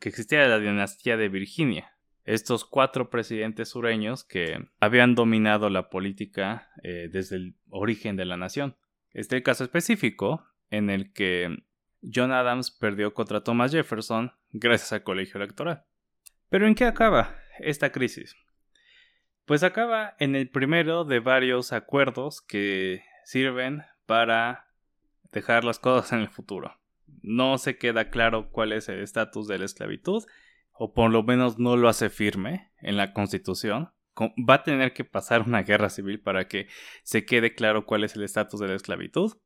que 0.00 0.08
existía 0.08 0.46
la 0.46 0.58
dinastía 0.58 1.16
de 1.16 1.28
Virginia. 1.28 1.96
Estos 2.30 2.64
cuatro 2.64 3.10
presidentes 3.10 3.70
sureños 3.70 4.22
que 4.22 4.68
habían 4.78 5.16
dominado 5.16 5.68
la 5.68 5.90
política 5.90 6.70
eh, 6.84 7.08
desde 7.10 7.34
el 7.34 7.56
origen 7.70 8.14
de 8.14 8.24
la 8.24 8.36
nación. 8.36 8.76
Este 9.08 9.34
es 9.34 9.40
el 9.40 9.42
caso 9.42 9.64
específico 9.64 10.46
en 10.70 10.90
el 10.90 11.12
que 11.12 11.64
John 12.02 12.30
Adams 12.30 12.70
perdió 12.70 13.14
contra 13.14 13.42
Thomas 13.42 13.72
Jefferson 13.72 14.30
gracias 14.50 14.92
al 14.92 15.02
colegio 15.02 15.38
electoral. 15.38 15.82
Pero 16.48 16.68
¿en 16.68 16.76
qué 16.76 16.84
acaba 16.84 17.34
esta 17.58 17.90
crisis? 17.90 18.36
Pues 19.44 19.64
acaba 19.64 20.14
en 20.20 20.36
el 20.36 20.48
primero 20.48 21.04
de 21.04 21.18
varios 21.18 21.72
acuerdos 21.72 22.42
que 22.42 23.02
sirven 23.24 23.82
para 24.06 24.68
dejar 25.32 25.64
las 25.64 25.80
cosas 25.80 26.12
en 26.12 26.20
el 26.20 26.28
futuro. 26.28 26.78
No 27.22 27.58
se 27.58 27.76
queda 27.76 28.08
claro 28.08 28.52
cuál 28.52 28.72
es 28.72 28.88
el 28.88 29.00
estatus 29.00 29.48
de 29.48 29.58
la 29.58 29.64
esclavitud, 29.64 30.22
o 30.82 30.94
por 30.94 31.10
lo 31.10 31.22
menos 31.22 31.58
no 31.58 31.76
lo 31.76 31.90
hace 31.90 32.08
firme 32.08 32.72
en 32.80 32.96
la 32.96 33.12
Constitución. 33.12 33.90
Va 34.18 34.54
a 34.54 34.62
tener 34.62 34.94
que 34.94 35.04
pasar 35.04 35.42
una 35.42 35.62
guerra 35.62 35.90
civil 35.90 36.22
para 36.22 36.48
que 36.48 36.68
se 37.02 37.26
quede 37.26 37.54
claro 37.54 37.84
cuál 37.84 38.02
es 38.02 38.16
el 38.16 38.22
estatus 38.22 38.60
de 38.60 38.68
la 38.68 38.76
esclavitud, 38.76 39.36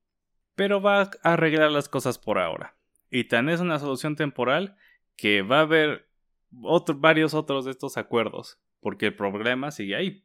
pero 0.55 0.81
va 0.81 1.03
a 1.03 1.11
arreglar 1.25 1.73
las 1.73 1.89
cosas 1.89 2.21
por 2.21 2.39
ahora. 2.39 2.77
Y 3.11 3.25
tan 3.25 3.49
es 3.49 3.59
una 3.59 3.81
solución 3.81 4.15
temporal 4.15 4.77
que 5.17 5.43
va 5.43 5.59
a 5.59 5.63
haber 5.63 6.09
varios 6.51 7.35
otros 7.35 7.65
de 7.65 7.73
estos 7.73 7.97
acuerdos 7.97 8.61
porque 8.79 9.07
el 9.07 9.17
problema 9.17 9.73
sigue 9.73 9.97
ahí. 9.97 10.25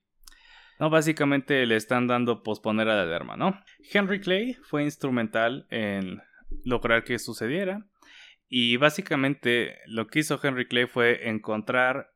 No, 0.80 0.92
básicamente 0.92 1.66
le 1.66 1.76
están 1.76 2.06
dando 2.06 2.44
posponer 2.44 2.88
a 2.88 2.96
la 2.96 3.02
alarma, 3.02 3.36
¿no? 3.36 3.60
Henry 3.92 4.22
Clay 4.22 4.54
fue 4.62 4.84
instrumental 4.84 5.66
en 5.72 6.22
lograr 6.64 7.04
que 7.04 7.18
sucediera. 7.18 7.89
Y 8.50 8.78
básicamente 8.78 9.78
lo 9.86 10.08
que 10.08 10.20
hizo 10.20 10.40
Henry 10.42 10.68
Clay 10.68 10.88
fue 10.88 11.30
encontrar 11.30 12.12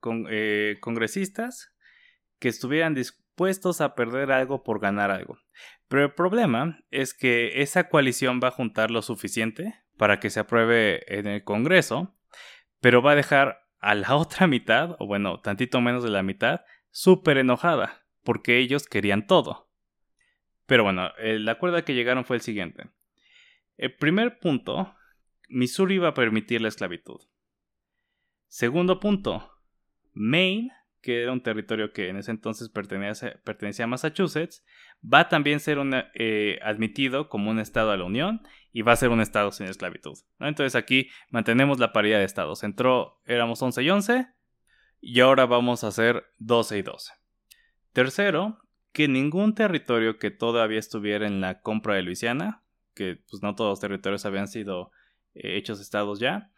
con, 0.00 0.26
eh, 0.28 0.76
congresistas 0.80 1.72
que 2.38 2.48
estuvieran 2.48 2.94
dispuestos 2.94 3.80
a 3.80 3.94
perder 3.94 4.32
algo 4.32 4.64
por 4.64 4.80
ganar 4.80 5.10
algo. 5.10 5.38
Pero 5.88 6.04
el 6.04 6.12
problema 6.12 6.80
es 6.90 7.14
que 7.14 7.62
esa 7.62 7.88
coalición 7.88 8.40
va 8.42 8.48
a 8.48 8.52
juntar 8.52 8.90
lo 8.90 9.00
suficiente 9.02 9.74
para 9.96 10.18
que 10.18 10.30
se 10.30 10.40
apruebe 10.40 11.04
en 11.06 11.26
el 11.26 11.44
Congreso, 11.44 12.16
pero 12.80 13.00
va 13.00 13.12
a 13.12 13.16
dejar 13.16 13.60
a 13.78 13.94
la 13.94 14.14
otra 14.16 14.46
mitad, 14.46 14.96
o 14.98 15.06
bueno, 15.06 15.40
tantito 15.40 15.80
menos 15.80 16.02
de 16.02 16.10
la 16.10 16.22
mitad, 16.22 16.62
súper 16.90 17.38
enojada, 17.38 18.04
porque 18.24 18.58
ellos 18.58 18.86
querían 18.88 19.26
todo. 19.26 19.70
Pero 20.66 20.82
bueno, 20.82 21.12
el 21.18 21.48
acuerdo 21.48 21.82
que 21.84 21.94
llegaron 21.94 22.24
fue 22.24 22.36
el 22.36 22.42
siguiente. 22.42 22.88
El 23.76 23.94
primer 23.94 24.40
punto, 24.40 24.95
Missouri 25.48 25.96
iba 25.96 26.08
a 26.08 26.14
permitir 26.14 26.60
la 26.60 26.68
esclavitud. 26.68 27.20
Segundo 28.48 29.00
punto, 29.00 29.50
Maine 30.12 30.70
que 31.06 31.22
era 31.22 31.30
un 31.30 31.40
territorio 31.40 31.92
que 31.92 32.08
en 32.08 32.16
ese 32.16 32.32
entonces 32.32 32.68
pertenecía, 32.68 33.84
a 33.84 33.86
Massachusetts, 33.86 34.64
va 35.00 35.20
a 35.20 35.28
también 35.28 35.60
ser 35.60 35.78
eh, 36.14 36.58
admitido 36.64 37.28
como 37.28 37.48
un 37.48 37.60
estado 37.60 37.92
a 37.92 37.96
la 37.96 38.02
Unión 38.02 38.42
y 38.72 38.82
va 38.82 38.90
a 38.90 38.96
ser 38.96 39.10
un 39.10 39.20
estado 39.20 39.52
sin 39.52 39.68
esclavitud. 39.68 40.18
Entonces 40.40 40.74
aquí 40.74 41.08
mantenemos 41.30 41.78
la 41.78 41.92
paridad 41.92 42.18
de 42.18 42.24
estados. 42.24 42.64
Entró, 42.64 43.20
éramos 43.24 43.62
11 43.62 43.84
y 43.84 43.90
11 43.90 44.26
y 45.00 45.20
ahora 45.20 45.46
vamos 45.46 45.84
a 45.84 45.88
hacer 45.88 46.24
12 46.38 46.78
y 46.78 46.82
12. 46.82 47.12
Tercero, 47.92 48.58
que 48.92 49.06
ningún 49.06 49.54
territorio 49.54 50.18
que 50.18 50.32
todavía 50.32 50.80
estuviera 50.80 51.28
en 51.28 51.40
la 51.40 51.60
compra 51.60 51.94
de 51.94 52.02
Luisiana, 52.02 52.64
que 52.96 53.22
pues 53.30 53.44
no 53.44 53.54
todos 53.54 53.70
los 53.70 53.80
territorios 53.80 54.26
habían 54.26 54.48
sido 54.48 54.90
hechos 55.36 55.80
estados 55.80 56.18
ya, 56.18 56.50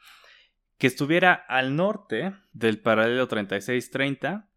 que 0.79 0.87
estuviera 0.87 1.35
al 1.35 1.77
norte 1.77 2.35
del 2.53 2.81
paralelo 2.81 3.27
3630 3.27 4.49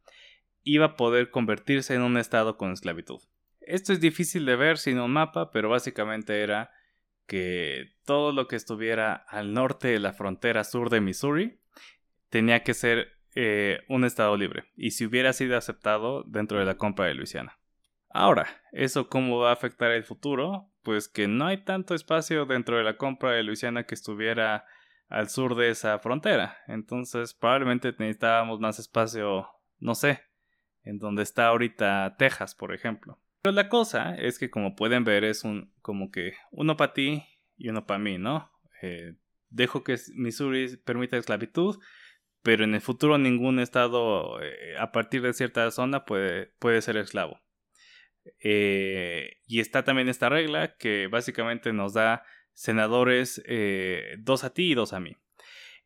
iba 0.64 0.86
a 0.86 0.96
poder 0.96 1.32
convertirse 1.32 1.96
en 1.96 2.02
un 2.02 2.18
estado 2.18 2.58
con 2.58 2.72
esclavitud. 2.72 3.22
Esto 3.62 3.94
es 3.94 4.00
difícil 4.00 4.46
de 4.46 4.56
ver 4.56 4.78
sin 4.78 5.00
un 5.00 5.12
mapa, 5.12 5.52
pero 5.52 5.70
básicamente 5.70 6.42
era 6.42 6.72
que 7.26 7.94
todo 8.06 8.32
lo 8.32 8.48
que 8.48 8.56
estuviera 8.56 9.14
al 9.14 9.54
norte 9.54 9.88
de 9.88 10.00
la 10.00 10.14
frontera 10.14 10.64
sur 10.64 10.90
de 10.90 11.02
Missouri 11.02 11.60
tenía 12.30 12.64
que 12.64 12.74
ser 12.74 13.14
eh, 13.36 13.80
un 13.88 14.04
estado 14.04 14.36
libre, 14.36 14.66
y 14.76 14.92
si 14.92 15.06
hubiera 15.06 15.32
sido 15.32 15.58
aceptado 15.58 16.24
dentro 16.24 16.60
de 16.60 16.66
la 16.66 16.76
compra 16.76 17.06
de 17.06 17.14
Luisiana. 17.14 17.58
Ahora, 18.10 18.48
¿eso 18.74 19.08
cómo 19.08 19.40
va 19.40 19.52
a 19.52 19.54
afectar 19.54 19.92
el 19.92 20.04
futuro? 20.04 20.71
Pues 20.84 21.08
que 21.08 21.28
no 21.28 21.46
hay 21.46 21.64
tanto 21.64 21.94
espacio 21.94 22.46
dentro 22.46 22.78
de 22.78 22.84
la 22.84 22.98
compra 22.98 23.32
de 23.32 23.44
Luisiana 23.44 23.86
que 23.86 23.96
estuviera 23.96 24.66
al 25.10 25.30
sur 25.30 25.56
de 25.56 25.70
esa 25.70 26.00
frontera. 26.00 26.58
Entonces 26.68 27.34
probablemente 27.34 27.94
necesitábamos 27.98 28.60
más 28.60 28.80
espacio, 28.80 29.48
no 29.80 29.94
sé, 29.94 30.22
en 30.84 30.98
donde 30.98 31.24
está 31.24 31.48
ahorita 31.48 32.16
Texas, 32.18 32.56
por 32.56 32.74
ejemplo. 32.74 33.20
Pero 33.42 33.54
la 33.54 33.70
cosa 33.70 34.16
es 34.16 34.40
que 34.40 34.50
como 34.50 34.76
pueden 34.76 35.04
ver 35.04 35.24
es 35.24 35.44
un 35.44 35.74
como 35.82 36.12
que 36.12 36.34
uno 36.52 36.78
para 36.78 36.94
ti 36.94 37.24
y 37.58 37.70
uno 37.70 37.86
para 37.86 38.00
mí, 38.00 38.18
¿no? 38.18 38.52
Eh, 38.82 39.16
dejo 39.50 39.84
que 39.84 39.98
Missouri 40.16 40.78
permita 40.78 41.18
esclavitud, 41.18 41.78
pero 42.42 42.64
en 42.64 42.74
el 42.74 42.82
futuro 42.82 43.18
ningún 43.18 43.60
estado 43.60 44.42
eh, 44.42 44.76
a 44.80 44.92
partir 44.92 45.22
de 45.22 45.34
cierta 45.34 45.70
zona 45.72 46.06
puede, 46.06 46.48
puede 46.60 46.82
ser 46.82 46.98
esclavo. 46.98 47.40
Eh, 48.40 49.38
y 49.48 49.60
está 49.60 49.84
también 49.84 50.10
esta 50.10 50.30
regla 50.30 50.76
que 50.78 51.08
básicamente 51.08 51.74
nos 51.74 51.94
da 51.94 52.24
senadores, 52.54 53.42
eh, 53.46 54.16
dos 54.20 54.44
a 54.44 54.54
ti 54.54 54.72
y 54.72 54.76
dos 54.76 54.94
a 54.94 55.00
mí. 55.00 55.18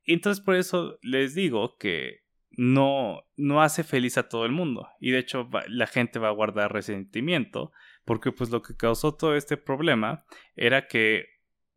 Entonces 0.04 0.44
por 0.44 0.56
eso 0.56 1.00
les 1.02 1.36
digo 1.36 1.78
que 1.78 2.26
no, 2.52 3.24
no 3.36 3.62
hace 3.62 3.84
feliz 3.84 4.18
a 4.18 4.30
todo 4.30 4.46
el 4.46 4.52
mundo. 4.52 4.88
Y 5.00 5.12
de 5.12 5.20
hecho 5.20 5.50
la 5.68 5.88
gente 5.88 6.20
va 6.20 6.30
a 6.30 6.34
guardar 6.34 6.74
resentimiento 6.74 7.72
porque 8.06 8.32
pues 8.32 8.50
lo 8.50 8.62
que 8.62 8.76
causó 8.76 9.16
todo 9.16 9.36
este 9.36 9.58
problema 9.58 10.26
era 10.56 10.88
que 10.88 11.26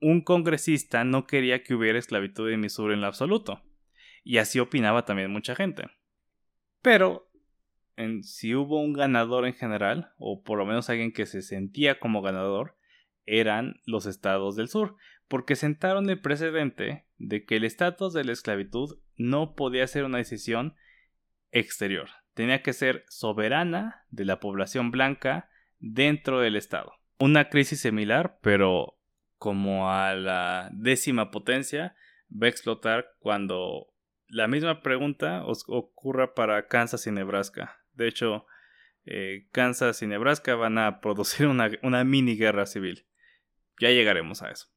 un 0.01 0.21
congresista 0.23 1.05
no 1.05 1.27
quería 1.27 1.63
que 1.63 1.75
hubiera 1.75 1.99
esclavitud 1.99 2.51
en 2.51 2.61
Missouri 2.61 2.95
en 2.95 3.01
lo 3.01 3.07
absoluto. 3.07 3.63
Y 4.23 4.39
así 4.39 4.61
opinaba 4.61 5.05
también 5.05 5.31
mucha 5.31 5.55
gente. 5.55 5.85
Pero 6.83 7.28
en, 7.99 8.23
si 8.23 8.55
hubo 8.55 8.81
un 8.81 8.93
ganador 8.93 9.47
en 9.47 9.55
general, 9.55 10.13
o 10.19 10.43
por 10.43 10.59
lo 10.59 10.65
menos 10.65 10.89
alguien 10.89 11.13
que 11.13 11.27
se 11.27 11.43
sentía 11.43 11.99
como 11.99 12.23
ganador, 12.23 12.77
eran 13.27 13.81
los 13.85 14.07
estados 14.07 14.57
del 14.57 14.69
sur, 14.69 14.97
porque 15.27 15.57
sentaron 15.57 16.09
el 16.09 16.21
precedente 16.21 17.07
de 17.19 17.45
que 17.45 17.57
el 17.57 17.65
estatus 17.65 18.15
de 18.15 18.25
la 18.25 18.33
esclavitud 18.33 18.99
no 19.17 19.55
podía 19.55 19.87
ser 19.87 20.05
una 20.05 20.19
decisión 20.19 20.75
exterior, 21.51 22.09
tenía 22.35 22.63
que 22.63 22.73
ser 22.73 23.05
soberana 23.09 24.05
de 24.11 24.25
la 24.25 24.41
población 24.41 24.91
blanca 24.91 25.51
dentro 25.79 26.41
del 26.41 26.57
estado. 26.57 26.93
Una 27.19 27.49
crisis 27.49 27.81
similar, 27.81 28.39
pero 28.43 28.97
como 29.37 29.91
a 29.91 30.15
la 30.15 30.71
décima 30.73 31.31
potencia, 31.31 31.97
va 32.31 32.47
a 32.47 32.51
explotar 32.51 33.09
cuando 33.19 33.89
la 34.29 34.47
misma 34.47 34.83
pregunta 34.83 35.45
ocurra 35.45 36.35
para 36.35 36.67
Kansas 36.69 37.07
y 37.07 37.11
Nebraska. 37.11 37.78
De 37.99 38.09
hecho, 38.09 38.47
eh, 39.05 39.49
Kansas 39.53 40.01
y 40.03 40.07
Nebraska 40.07 40.55
van 40.55 40.79
a 40.79 41.01
producir 41.01 41.49
una, 41.49 41.71
una 41.83 42.05
mini 42.05 42.37
guerra 42.37 42.65
civil. 42.65 43.07
Ya 43.81 43.91
llegaremos 43.91 44.43
a 44.43 44.51
eso. 44.51 44.69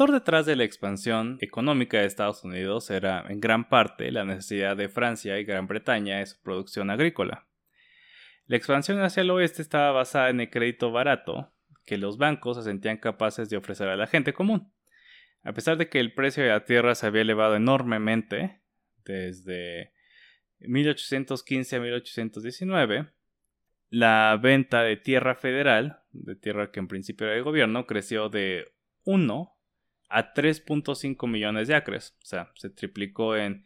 Motor 0.00 0.14
detrás 0.14 0.46
de 0.46 0.56
la 0.56 0.64
expansión 0.64 1.36
económica 1.42 1.98
de 1.98 2.06
Estados 2.06 2.42
Unidos 2.42 2.88
era 2.88 3.26
en 3.28 3.38
gran 3.38 3.68
parte 3.68 4.10
la 4.10 4.24
necesidad 4.24 4.74
de 4.74 4.88
Francia 4.88 5.38
y 5.38 5.44
Gran 5.44 5.66
Bretaña 5.66 6.20
de 6.20 6.26
su 6.26 6.40
producción 6.40 6.88
agrícola. 6.88 7.46
La 8.46 8.56
expansión 8.56 9.02
hacia 9.02 9.20
el 9.20 9.30
oeste 9.30 9.60
estaba 9.60 9.92
basada 9.92 10.30
en 10.30 10.40
el 10.40 10.48
crédito 10.48 10.90
barato 10.90 11.52
que 11.84 11.98
los 11.98 12.16
bancos 12.16 12.56
se 12.56 12.62
sentían 12.62 12.96
capaces 12.96 13.50
de 13.50 13.58
ofrecer 13.58 13.88
a 13.88 13.96
la 13.96 14.06
gente 14.06 14.32
común. 14.32 14.72
A 15.42 15.52
pesar 15.52 15.76
de 15.76 15.90
que 15.90 16.00
el 16.00 16.14
precio 16.14 16.44
de 16.44 16.48
la 16.48 16.64
tierra 16.64 16.94
se 16.94 17.06
había 17.06 17.20
elevado 17.20 17.56
enormemente 17.56 18.62
desde 19.04 19.92
1815 20.60 21.76
a 21.76 21.78
1819, 21.78 23.10
la 23.90 24.38
venta 24.40 24.82
de 24.82 24.96
tierra 24.96 25.34
federal, 25.34 26.00
de 26.12 26.36
tierra 26.36 26.70
que 26.70 26.80
en 26.80 26.88
principio 26.88 27.26
era 27.26 27.36
de 27.36 27.42
gobierno, 27.42 27.86
creció 27.86 28.30
de 28.30 28.64
1 29.04 29.59
a 30.10 30.34
3.5 30.34 31.26
millones 31.28 31.68
de 31.68 31.74
acres. 31.74 32.16
O 32.22 32.26
sea, 32.26 32.50
se 32.56 32.68
triplicó 32.68 33.36
en 33.36 33.64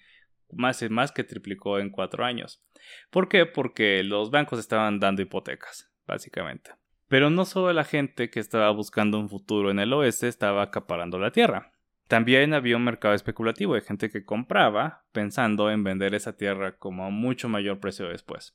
más, 0.52 0.88
más 0.90 1.10
que 1.10 1.24
triplicó 1.24 1.78
en 1.78 1.90
cuatro 1.90 2.24
años. 2.24 2.62
¿Por 3.10 3.28
qué? 3.28 3.46
Porque 3.46 4.04
los 4.04 4.30
bancos 4.30 4.58
estaban 4.58 5.00
dando 5.00 5.22
hipotecas, 5.22 5.90
básicamente. 6.06 6.70
Pero 7.08 7.30
no 7.30 7.44
solo 7.44 7.72
la 7.72 7.84
gente 7.84 8.30
que 8.30 8.40
estaba 8.40 8.70
buscando 8.70 9.18
un 9.18 9.28
futuro 9.28 9.70
en 9.70 9.78
el 9.78 9.92
oeste 9.92 10.28
estaba 10.28 10.62
acaparando 10.62 11.18
la 11.18 11.32
tierra. 11.32 11.72
También 12.08 12.52
había 12.52 12.76
un 12.76 12.84
mercado 12.84 13.14
especulativo 13.14 13.74
de 13.74 13.80
gente 13.80 14.10
que 14.10 14.24
compraba 14.24 15.04
pensando 15.12 15.70
en 15.70 15.84
vender 15.84 16.14
esa 16.14 16.36
tierra 16.36 16.76
como 16.76 17.06
a 17.06 17.10
mucho 17.10 17.48
mayor 17.48 17.80
precio 17.80 18.08
después. 18.08 18.54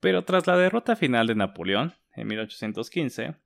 Pero 0.00 0.24
tras 0.24 0.46
la 0.46 0.56
derrota 0.56 0.96
final 0.96 1.26
de 1.26 1.34
Napoleón, 1.34 1.94
en 2.14 2.26
1815, 2.26 3.36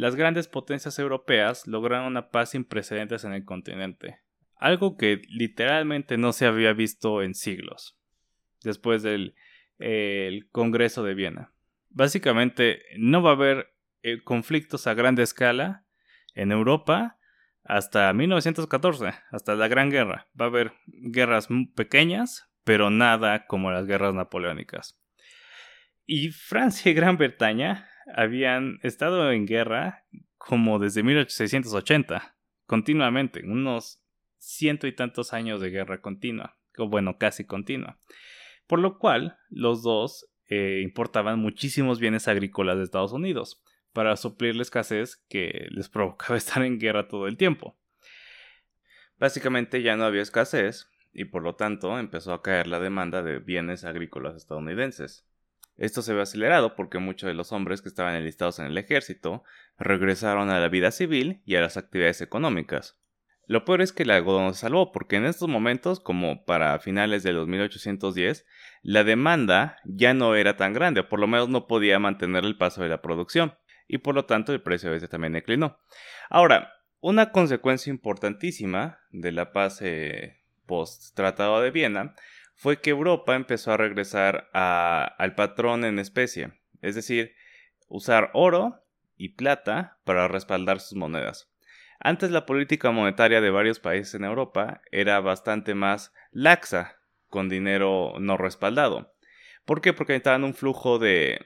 las 0.00 0.16
grandes 0.16 0.48
potencias 0.48 0.98
europeas 0.98 1.66
lograron 1.66 2.06
una 2.06 2.30
paz 2.30 2.52
sin 2.52 2.64
precedentes 2.64 3.24
en 3.24 3.34
el 3.34 3.44
continente, 3.44 4.20
algo 4.56 4.96
que 4.96 5.20
literalmente 5.28 6.16
no 6.16 6.32
se 6.32 6.46
había 6.46 6.72
visto 6.72 7.22
en 7.22 7.34
siglos, 7.34 7.98
después 8.62 9.02
del 9.02 9.34
Congreso 10.52 11.04
de 11.04 11.12
Viena. 11.12 11.52
Básicamente, 11.90 12.80
no 12.96 13.22
va 13.22 13.32
a 13.32 13.34
haber 13.34 13.74
eh, 14.02 14.22
conflictos 14.24 14.86
a 14.86 14.94
gran 14.94 15.18
escala 15.18 15.84
en 16.34 16.50
Europa 16.50 17.18
hasta 17.62 18.10
1914, 18.14 19.12
hasta 19.30 19.54
la 19.54 19.68
Gran 19.68 19.90
Guerra. 19.90 20.28
Va 20.40 20.46
a 20.46 20.48
haber 20.48 20.72
guerras 20.86 21.48
pequeñas, 21.76 22.50
pero 22.64 22.88
nada 22.88 23.44
como 23.44 23.70
las 23.70 23.84
guerras 23.84 24.14
napoleónicas. 24.14 24.98
Y 26.06 26.30
Francia 26.30 26.90
y 26.90 26.94
Gran 26.94 27.18
Bretaña 27.18 27.86
habían 28.14 28.78
estado 28.82 29.30
en 29.32 29.46
guerra 29.46 30.04
como 30.36 30.78
desde 30.78 31.02
1880, 31.02 32.36
continuamente, 32.66 33.42
unos 33.44 34.02
ciento 34.38 34.86
y 34.86 34.92
tantos 34.92 35.32
años 35.32 35.60
de 35.60 35.70
guerra 35.70 36.00
continua, 36.00 36.58
o 36.78 36.88
bueno, 36.88 37.18
casi 37.18 37.44
continua. 37.44 37.98
Por 38.66 38.78
lo 38.78 38.98
cual, 38.98 39.36
los 39.50 39.82
dos 39.82 40.30
eh, 40.48 40.80
importaban 40.82 41.38
muchísimos 41.38 42.00
bienes 42.00 42.26
agrícolas 42.26 42.78
de 42.78 42.84
Estados 42.84 43.12
Unidos 43.12 43.62
para 43.92 44.16
suplir 44.16 44.56
la 44.56 44.62
escasez 44.62 45.24
que 45.28 45.66
les 45.70 45.88
provocaba 45.90 46.36
estar 46.36 46.64
en 46.64 46.78
guerra 46.78 47.08
todo 47.08 47.26
el 47.26 47.36
tiempo. 47.36 47.78
Básicamente 49.18 49.82
ya 49.82 49.96
no 49.96 50.04
había 50.04 50.22
escasez 50.22 50.88
y 51.12 51.26
por 51.26 51.42
lo 51.42 51.54
tanto 51.54 51.98
empezó 51.98 52.32
a 52.32 52.42
caer 52.42 52.66
la 52.66 52.80
demanda 52.80 53.22
de 53.22 53.38
bienes 53.38 53.84
agrícolas 53.84 54.36
estadounidenses. 54.36 55.26
Esto 55.80 56.02
se 56.02 56.12
ve 56.12 56.20
acelerado 56.20 56.76
porque 56.76 56.98
muchos 56.98 57.26
de 57.26 57.32
los 57.32 57.52
hombres 57.52 57.80
que 57.80 57.88
estaban 57.88 58.14
enlistados 58.14 58.58
en 58.58 58.66
el 58.66 58.76
ejército 58.76 59.44
regresaron 59.78 60.50
a 60.50 60.60
la 60.60 60.68
vida 60.68 60.90
civil 60.90 61.40
y 61.46 61.56
a 61.56 61.62
las 61.62 61.78
actividades 61.78 62.20
económicas. 62.20 63.00
Lo 63.46 63.64
peor 63.64 63.80
es 63.80 63.90
que 63.92 64.02
el 64.02 64.10
algodón 64.10 64.52
se 64.52 64.60
salvó 64.60 64.92
porque 64.92 65.16
en 65.16 65.24
estos 65.24 65.48
momentos, 65.48 65.98
como 65.98 66.44
para 66.44 66.78
finales 66.80 67.22
de 67.22 67.32
los 67.32 67.48
1810, 67.48 68.46
la 68.82 69.04
demanda 69.04 69.78
ya 69.84 70.12
no 70.12 70.34
era 70.34 70.58
tan 70.58 70.74
grande, 70.74 71.00
o 71.00 71.08
por 71.08 71.18
lo 71.18 71.26
menos 71.26 71.48
no 71.48 71.66
podía 71.66 71.98
mantener 71.98 72.44
el 72.44 72.58
paso 72.58 72.82
de 72.82 72.90
la 72.90 73.00
producción, 73.00 73.54
y 73.88 73.98
por 73.98 74.14
lo 74.14 74.26
tanto 74.26 74.52
el 74.52 74.60
precio 74.60 74.90
a 74.90 74.92
veces 74.92 75.08
también 75.08 75.32
declinó. 75.32 75.78
Ahora, 76.28 76.74
una 77.00 77.32
consecuencia 77.32 77.90
importantísima 77.90 78.98
de 79.12 79.32
la 79.32 79.52
paz 79.52 79.80
eh, 79.80 80.42
post-tratado 80.66 81.62
de 81.62 81.70
Viena 81.70 82.14
fue 82.60 82.82
que 82.82 82.90
Europa 82.90 83.36
empezó 83.36 83.72
a 83.72 83.78
regresar 83.78 84.50
al 84.52 85.34
patrón 85.34 85.82
en 85.86 85.98
especie, 85.98 86.60
es 86.82 86.94
decir, 86.94 87.34
usar 87.88 88.30
oro 88.34 88.84
y 89.16 89.30
plata 89.30 89.98
para 90.04 90.28
respaldar 90.28 90.78
sus 90.80 90.98
monedas. 90.98 91.50
Antes 92.00 92.30
la 92.30 92.44
política 92.44 92.90
monetaria 92.90 93.40
de 93.40 93.48
varios 93.48 93.80
países 93.80 94.12
en 94.12 94.24
Europa 94.24 94.82
era 94.90 95.20
bastante 95.20 95.74
más 95.74 96.12
laxa, 96.32 96.98
con 97.28 97.48
dinero 97.48 98.12
no 98.20 98.36
respaldado. 98.36 99.14
¿Por 99.64 99.80
qué? 99.80 99.94
Porque 99.94 100.12
necesitaban 100.12 100.44
un 100.44 100.52
flujo 100.52 100.98
de 100.98 101.40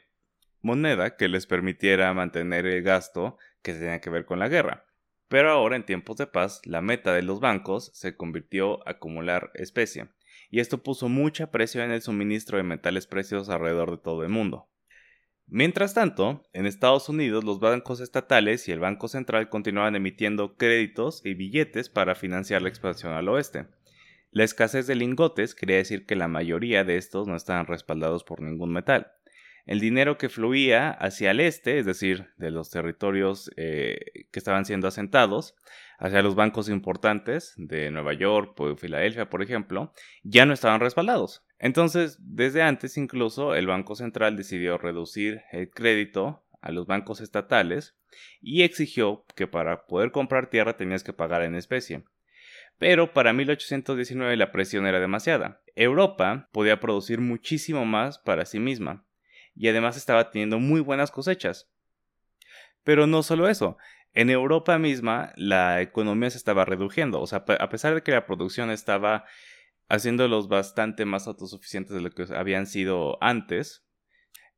moneda 0.62 1.16
que 1.16 1.28
les 1.28 1.46
permitiera 1.46 2.12
mantener 2.12 2.66
el 2.66 2.82
gasto 2.82 3.38
que 3.62 3.72
tenía 3.72 4.00
que 4.00 4.10
ver 4.10 4.24
con 4.24 4.40
la 4.40 4.48
guerra. 4.48 4.84
Pero 5.28 5.52
ahora, 5.52 5.76
en 5.76 5.86
tiempos 5.86 6.16
de 6.16 6.26
paz, 6.26 6.60
la 6.64 6.80
meta 6.80 7.12
de 7.12 7.22
los 7.22 7.38
bancos 7.38 7.92
se 7.94 8.16
convirtió 8.16 8.84
a 8.88 8.92
acumular 8.92 9.52
especie 9.54 10.08
y 10.54 10.60
esto 10.60 10.84
puso 10.84 11.08
mucha 11.08 11.50
presión 11.50 11.86
en 11.86 11.90
el 11.90 12.00
suministro 12.00 12.58
de 12.58 12.62
metales 12.62 13.08
preciosos 13.08 13.48
alrededor 13.48 13.90
de 13.90 13.98
todo 13.98 14.22
el 14.22 14.28
mundo. 14.28 14.68
Mientras 15.48 15.94
tanto, 15.94 16.44
en 16.52 16.66
Estados 16.66 17.08
Unidos 17.08 17.42
los 17.42 17.58
bancos 17.58 17.98
estatales 17.98 18.68
y 18.68 18.70
el 18.70 18.78
Banco 18.78 19.08
Central 19.08 19.48
continuaban 19.48 19.96
emitiendo 19.96 20.56
créditos 20.56 21.26
y 21.26 21.34
billetes 21.34 21.88
para 21.88 22.14
financiar 22.14 22.62
la 22.62 22.68
expansión 22.68 23.14
al 23.14 23.28
oeste. 23.30 23.66
La 24.30 24.44
escasez 24.44 24.86
de 24.86 24.94
lingotes 24.94 25.56
quería 25.56 25.78
decir 25.78 26.06
que 26.06 26.14
la 26.14 26.28
mayoría 26.28 26.84
de 26.84 26.98
estos 26.98 27.26
no 27.26 27.34
estaban 27.34 27.66
respaldados 27.66 28.22
por 28.22 28.40
ningún 28.40 28.72
metal 28.72 29.10
el 29.66 29.80
dinero 29.80 30.18
que 30.18 30.28
fluía 30.28 30.90
hacia 30.90 31.30
el 31.30 31.40
este, 31.40 31.78
es 31.78 31.86
decir, 31.86 32.28
de 32.36 32.50
los 32.50 32.70
territorios 32.70 33.50
eh, 33.56 33.98
que 34.30 34.38
estaban 34.38 34.64
siendo 34.64 34.88
asentados, 34.88 35.54
hacia 35.98 36.22
los 36.22 36.34
bancos 36.34 36.68
importantes 36.68 37.54
de 37.56 37.90
Nueva 37.90 38.12
York, 38.12 38.56
Filadelfia, 38.76 39.30
por 39.30 39.42
ejemplo, 39.42 39.92
ya 40.22 40.44
no 40.44 40.52
estaban 40.52 40.80
respaldados. 40.80 41.44
Entonces, 41.58 42.18
desde 42.20 42.62
antes 42.62 42.96
incluso, 42.98 43.54
el 43.54 43.66
Banco 43.66 43.94
Central 43.94 44.36
decidió 44.36 44.76
reducir 44.76 45.42
el 45.52 45.70
crédito 45.70 46.44
a 46.60 46.72
los 46.72 46.86
bancos 46.86 47.20
estatales 47.20 47.96
y 48.40 48.62
exigió 48.62 49.24
que 49.34 49.46
para 49.46 49.86
poder 49.86 50.10
comprar 50.12 50.50
tierra 50.50 50.76
tenías 50.76 51.04
que 51.04 51.12
pagar 51.12 51.42
en 51.42 51.54
especie. 51.54 52.04
Pero 52.78 53.12
para 53.12 53.32
1819 53.32 54.36
la 54.36 54.50
presión 54.50 54.86
era 54.86 55.00
demasiada. 55.00 55.62
Europa 55.74 56.48
podía 56.52 56.80
producir 56.80 57.20
muchísimo 57.20 57.84
más 57.84 58.18
para 58.18 58.46
sí 58.46 58.58
misma, 58.58 59.04
y 59.54 59.68
además 59.68 59.96
estaba 59.96 60.30
teniendo 60.30 60.58
muy 60.58 60.80
buenas 60.80 61.10
cosechas. 61.10 61.70
Pero 62.82 63.06
no 63.06 63.22
solo 63.22 63.48
eso, 63.48 63.76
en 64.12 64.30
Europa 64.30 64.78
misma 64.78 65.32
la 65.36 65.80
economía 65.80 66.30
se 66.30 66.38
estaba 66.38 66.64
reduciendo, 66.64 67.20
o 67.20 67.26
sea, 67.26 67.44
a 67.58 67.68
pesar 67.68 67.94
de 67.94 68.02
que 68.02 68.12
la 68.12 68.26
producción 68.26 68.70
estaba 68.70 69.24
haciéndolos 69.88 70.48
bastante 70.48 71.04
más 71.04 71.26
autosuficientes 71.26 71.94
de 71.94 72.00
lo 72.00 72.10
que 72.10 72.26
habían 72.34 72.66
sido 72.66 73.18
antes, 73.22 73.86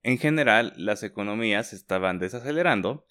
en 0.03 0.19
general 0.19 0.73
las 0.77 1.03
economías 1.03 1.73
estaban 1.73 2.19
desacelerando 2.19 3.07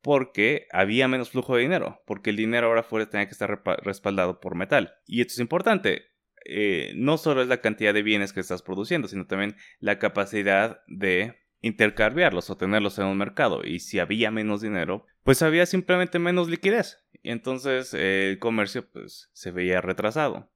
porque 0.00 0.68
había 0.70 1.08
menos 1.08 1.30
flujo 1.30 1.56
de 1.56 1.62
dinero, 1.62 2.02
porque 2.06 2.30
el 2.30 2.36
dinero 2.36 2.68
ahora 2.68 2.84
fuera 2.84 3.10
tenía 3.10 3.26
que 3.26 3.32
estar 3.32 3.62
respaldado 3.82 4.38
por 4.38 4.54
metal. 4.54 4.94
Y 5.06 5.20
esto 5.20 5.32
es 5.32 5.40
importante, 5.40 6.12
eh, 6.48 6.92
no 6.96 7.18
solo 7.18 7.42
es 7.42 7.48
la 7.48 7.60
cantidad 7.60 7.92
de 7.92 8.02
bienes 8.02 8.32
que 8.32 8.40
estás 8.40 8.62
produciendo, 8.62 9.08
sino 9.08 9.26
también 9.26 9.56
la 9.80 9.98
capacidad 9.98 10.80
de 10.86 11.34
intercambiarlos 11.60 12.50
o 12.50 12.56
tenerlos 12.56 12.98
en 12.98 13.06
un 13.06 13.18
mercado. 13.18 13.64
Y 13.64 13.80
si 13.80 13.98
había 13.98 14.30
menos 14.30 14.60
dinero, 14.60 15.06
pues 15.24 15.42
había 15.42 15.66
simplemente 15.66 16.18
menos 16.18 16.48
liquidez. 16.48 17.04
Y 17.22 17.30
entonces 17.30 17.92
eh, 17.94 18.30
el 18.30 18.38
comercio 18.38 18.88
pues, 18.88 19.30
se 19.32 19.50
veía 19.50 19.80
retrasado. 19.80 20.50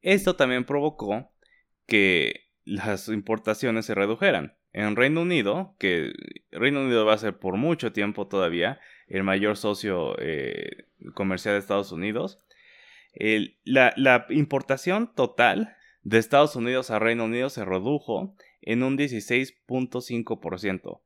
Esto 0.00 0.36
también 0.36 0.64
provocó 0.64 1.32
que 1.86 2.50
las 2.64 3.08
importaciones 3.08 3.86
se 3.86 3.94
redujeran. 3.94 4.56
En 4.72 4.96
Reino 4.96 5.22
Unido, 5.22 5.74
que 5.78 6.12
Reino 6.50 6.80
Unido 6.80 7.06
va 7.06 7.14
a 7.14 7.18
ser 7.18 7.38
por 7.38 7.56
mucho 7.56 7.92
tiempo 7.92 8.26
todavía 8.26 8.78
el 9.06 9.22
mayor 9.22 9.56
socio 9.56 10.14
eh, 10.18 10.86
comercial 11.14 11.54
de 11.54 11.60
Estados 11.60 11.92
Unidos, 11.92 12.40
la, 13.64 14.26
importación 14.30 15.12
total 15.14 15.76
de 16.02 16.18
Estados 16.18 16.56
Unidos 16.56 16.90
a 16.90 16.98
Reino 16.98 17.24
Unido 17.24 17.50
se 17.50 17.64
redujo 17.64 18.34
en 18.60 18.82
un 18.82 18.96
16.5% 18.96 21.00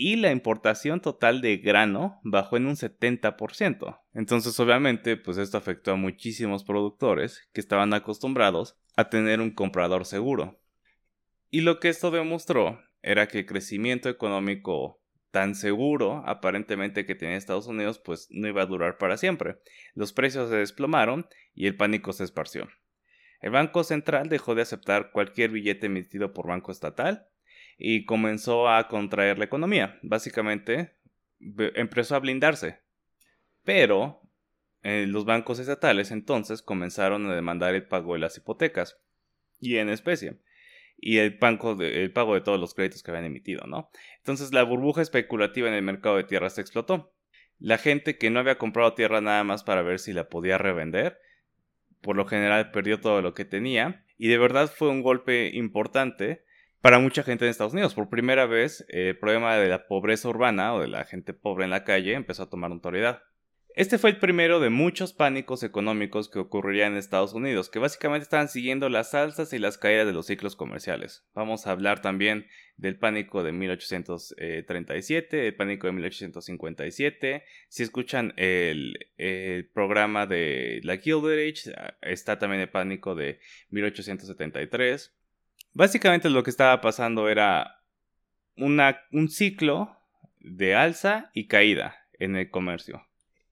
y 0.00 0.14
la 0.14 0.30
importación 0.30 1.00
total 1.00 1.40
de 1.40 1.56
grano 1.56 2.20
bajó 2.22 2.56
en 2.56 2.66
un 2.66 2.76
70%. 2.76 4.00
Entonces, 4.14 4.60
obviamente, 4.60 5.16
pues 5.16 5.38
esto 5.38 5.58
afectó 5.58 5.90
a 5.90 5.96
muchísimos 5.96 6.62
productores 6.62 7.48
que 7.52 7.60
estaban 7.60 7.92
acostumbrados 7.92 8.78
a 8.96 9.10
tener 9.10 9.40
un 9.40 9.50
comprador 9.50 10.04
seguro. 10.04 10.60
Y 11.50 11.62
lo 11.62 11.80
que 11.80 11.88
esto 11.88 12.12
demostró 12.12 12.80
era 13.02 13.26
que 13.26 13.40
el 13.40 13.46
crecimiento 13.46 14.08
económico 14.08 15.02
tan 15.30 15.54
seguro 15.54 16.22
aparentemente 16.26 17.04
que 17.06 17.14
tenía 17.14 17.36
Estados 17.36 17.66
Unidos 17.66 17.98
pues 17.98 18.28
no 18.30 18.48
iba 18.48 18.62
a 18.62 18.66
durar 18.66 18.98
para 18.98 19.16
siempre. 19.16 19.58
Los 19.94 20.12
precios 20.12 20.50
se 20.50 20.56
desplomaron 20.56 21.26
y 21.54 21.66
el 21.66 21.76
pánico 21.76 22.12
se 22.12 22.24
esparció. 22.24 22.68
El 23.40 23.50
Banco 23.50 23.84
Central 23.84 24.28
dejó 24.28 24.54
de 24.54 24.62
aceptar 24.62 25.12
cualquier 25.12 25.50
billete 25.50 25.86
emitido 25.86 26.32
por 26.32 26.48
banco 26.48 26.72
estatal 26.72 27.28
y 27.76 28.04
comenzó 28.04 28.68
a 28.68 28.88
contraer 28.88 29.38
la 29.38 29.44
economía. 29.44 29.98
Básicamente 30.02 30.96
empezó 31.40 32.16
a 32.16 32.20
blindarse. 32.20 32.80
Pero 33.62 34.22
eh, 34.82 35.06
los 35.06 35.24
bancos 35.24 35.58
estatales 35.58 36.10
entonces 36.10 36.62
comenzaron 36.62 37.30
a 37.30 37.34
demandar 37.34 37.74
el 37.74 37.86
pago 37.86 38.14
de 38.14 38.20
las 38.20 38.36
hipotecas 38.36 38.98
y 39.60 39.76
en 39.76 39.88
especie. 39.88 40.40
Y 41.00 41.18
el, 41.18 41.38
banco 41.38 41.80
el 41.80 42.12
pago 42.12 42.34
de 42.34 42.40
todos 42.40 42.58
los 42.58 42.74
créditos 42.74 43.02
que 43.02 43.10
habían 43.10 43.26
emitido, 43.26 43.66
¿no? 43.66 43.90
Entonces 44.18 44.52
la 44.52 44.64
burbuja 44.64 45.00
especulativa 45.00 45.68
en 45.68 45.74
el 45.74 45.82
mercado 45.82 46.16
de 46.16 46.24
tierras 46.24 46.56
se 46.56 46.60
explotó. 46.60 47.14
La 47.58 47.78
gente 47.78 48.18
que 48.18 48.30
no 48.30 48.40
había 48.40 48.58
comprado 48.58 48.94
tierra 48.94 49.20
nada 49.20 49.44
más 49.44 49.64
para 49.64 49.82
ver 49.82 49.98
si 49.98 50.12
la 50.12 50.28
podía 50.28 50.58
revender, 50.58 51.18
por 52.00 52.16
lo 52.16 52.26
general 52.26 52.70
perdió 52.70 53.00
todo 53.00 53.22
lo 53.22 53.34
que 53.34 53.44
tenía 53.44 54.04
y 54.16 54.28
de 54.28 54.38
verdad 54.38 54.70
fue 54.72 54.88
un 54.88 55.02
golpe 55.02 55.50
importante 55.54 56.44
para 56.80 56.98
mucha 56.98 57.22
gente 57.22 57.44
en 57.44 57.50
Estados 57.50 57.72
Unidos. 57.72 57.94
Por 57.94 58.08
primera 58.08 58.46
vez 58.46 58.84
el 58.88 59.18
problema 59.18 59.56
de 59.56 59.68
la 59.68 59.86
pobreza 59.86 60.28
urbana 60.28 60.74
o 60.74 60.80
de 60.80 60.88
la 60.88 61.04
gente 61.04 61.32
pobre 61.32 61.64
en 61.64 61.70
la 61.70 61.84
calle 61.84 62.14
empezó 62.14 62.44
a 62.44 62.50
tomar 62.50 62.70
autoridad. 62.70 63.22
Este 63.78 63.96
fue 63.98 64.10
el 64.10 64.16
primero 64.16 64.58
de 64.58 64.70
muchos 64.70 65.12
pánicos 65.12 65.62
económicos 65.62 66.28
que 66.28 66.40
ocurrirían 66.40 66.94
en 66.94 66.98
Estados 66.98 67.32
Unidos, 67.32 67.70
que 67.70 67.78
básicamente 67.78 68.24
estaban 68.24 68.48
siguiendo 68.48 68.88
las 68.88 69.14
alzas 69.14 69.52
y 69.52 69.60
las 69.60 69.78
caídas 69.78 70.04
de 70.04 70.12
los 70.12 70.26
ciclos 70.26 70.56
comerciales. 70.56 71.24
Vamos 71.32 71.64
a 71.64 71.70
hablar 71.70 72.02
también 72.02 72.48
del 72.76 72.98
pánico 72.98 73.44
de 73.44 73.52
1837, 73.52 75.46
el 75.46 75.54
pánico 75.54 75.86
de 75.86 75.92
1857. 75.92 77.44
Si 77.68 77.84
escuchan 77.84 78.34
el, 78.36 78.98
programa 79.72 80.26
de 80.26 80.80
la 80.82 80.96
Gilded 80.96 81.54
está 82.02 82.36
también 82.36 82.62
el 82.62 82.70
pánico 82.70 83.14
de 83.14 83.38
1873. 83.70 85.14
Básicamente 85.74 86.30
lo 86.30 86.42
que 86.42 86.50
estaba 86.50 86.80
pasando 86.80 87.28
era 87.28 87.80
un 88.56 89.28
ciclo 89.28 89.96
de 90.40 90.74
alza 90.74 91.30
y 91.32 91.46
caída 91.46 92.08
en 92.18 92.34
el 92.34 92.50
comercio. 92.50 93.07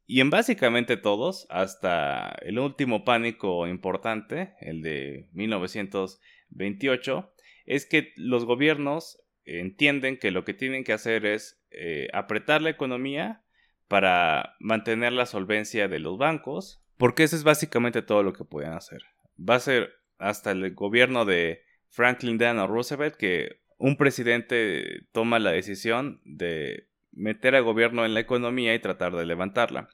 Y 0.07 0.21
en 0.21 0.31
básicamente 0.31 0.97
todos, 0.97 1.49
hasta 1.51 2.29
el 2.43 2.61
último 2.61 3.05
pánico 3.05 3.67
importante, 3.67 4.55
el 4.61 4.83
de 4.83 5.29
1928, 5.33 7.33
es 7.67 7.87
que 7.87 8.13
los 8.17 8.45
gobiernos 8.45 9.21
entienden 9.45 10.17
que 10.17 10.31
lo 10.31 10.45
que 10.45 10.55
tienen 10.55 10.85
que 10.85 10.93
hacer 10.93 11.27
es 11.27 11.61
eh, 11.71 12.09
apretar 12.13 12.63
la 12.63 12.71
economía 12.71 13.43
para 13.89 14.55
mantener 14.61 15.13
la 15.13 15.27
solvencia 15.27 15.89
de 15.89 15.99
los 15.99 16.19
bancos, 16.19 16.83
porque 16.97 17.25
eso 17.25 17.37
es 17.37 17.45
básicamente 17.45 18.03
todo 18.03 18.23
lo 18.23 18.33
que 18.33 18.45
pueden 18.45 18.73
hacer. 18.73 19.03
Va 19.39 19.57
a 19.57 19.61
ser 19.61 19.93
hasta 20.19 20.53
el 20.53 20.75
gobierno 20.75 21.25
de 21.25 21.63
Franklin 21.89 22.39
Delano 22.39 22.67
Roosevelt 22.67 23.17
que 23.17 23.61
un 23.79 23.97
presidente 23.97 25.07
toma 25.13 25.39
la 25.39 25.51
decisión 25.51 26.21
de 26.25 26.89
meter 27.13 27.55
al 27.55 27.65
gobierno 27.65 28.05
en 28.05 28.15
la 28.15 28.21
economía 28.21 28.75
y 28.75 28.79
tratar 28.79 29.15
de 29.15 29.27
levantarla. 29.27 29.89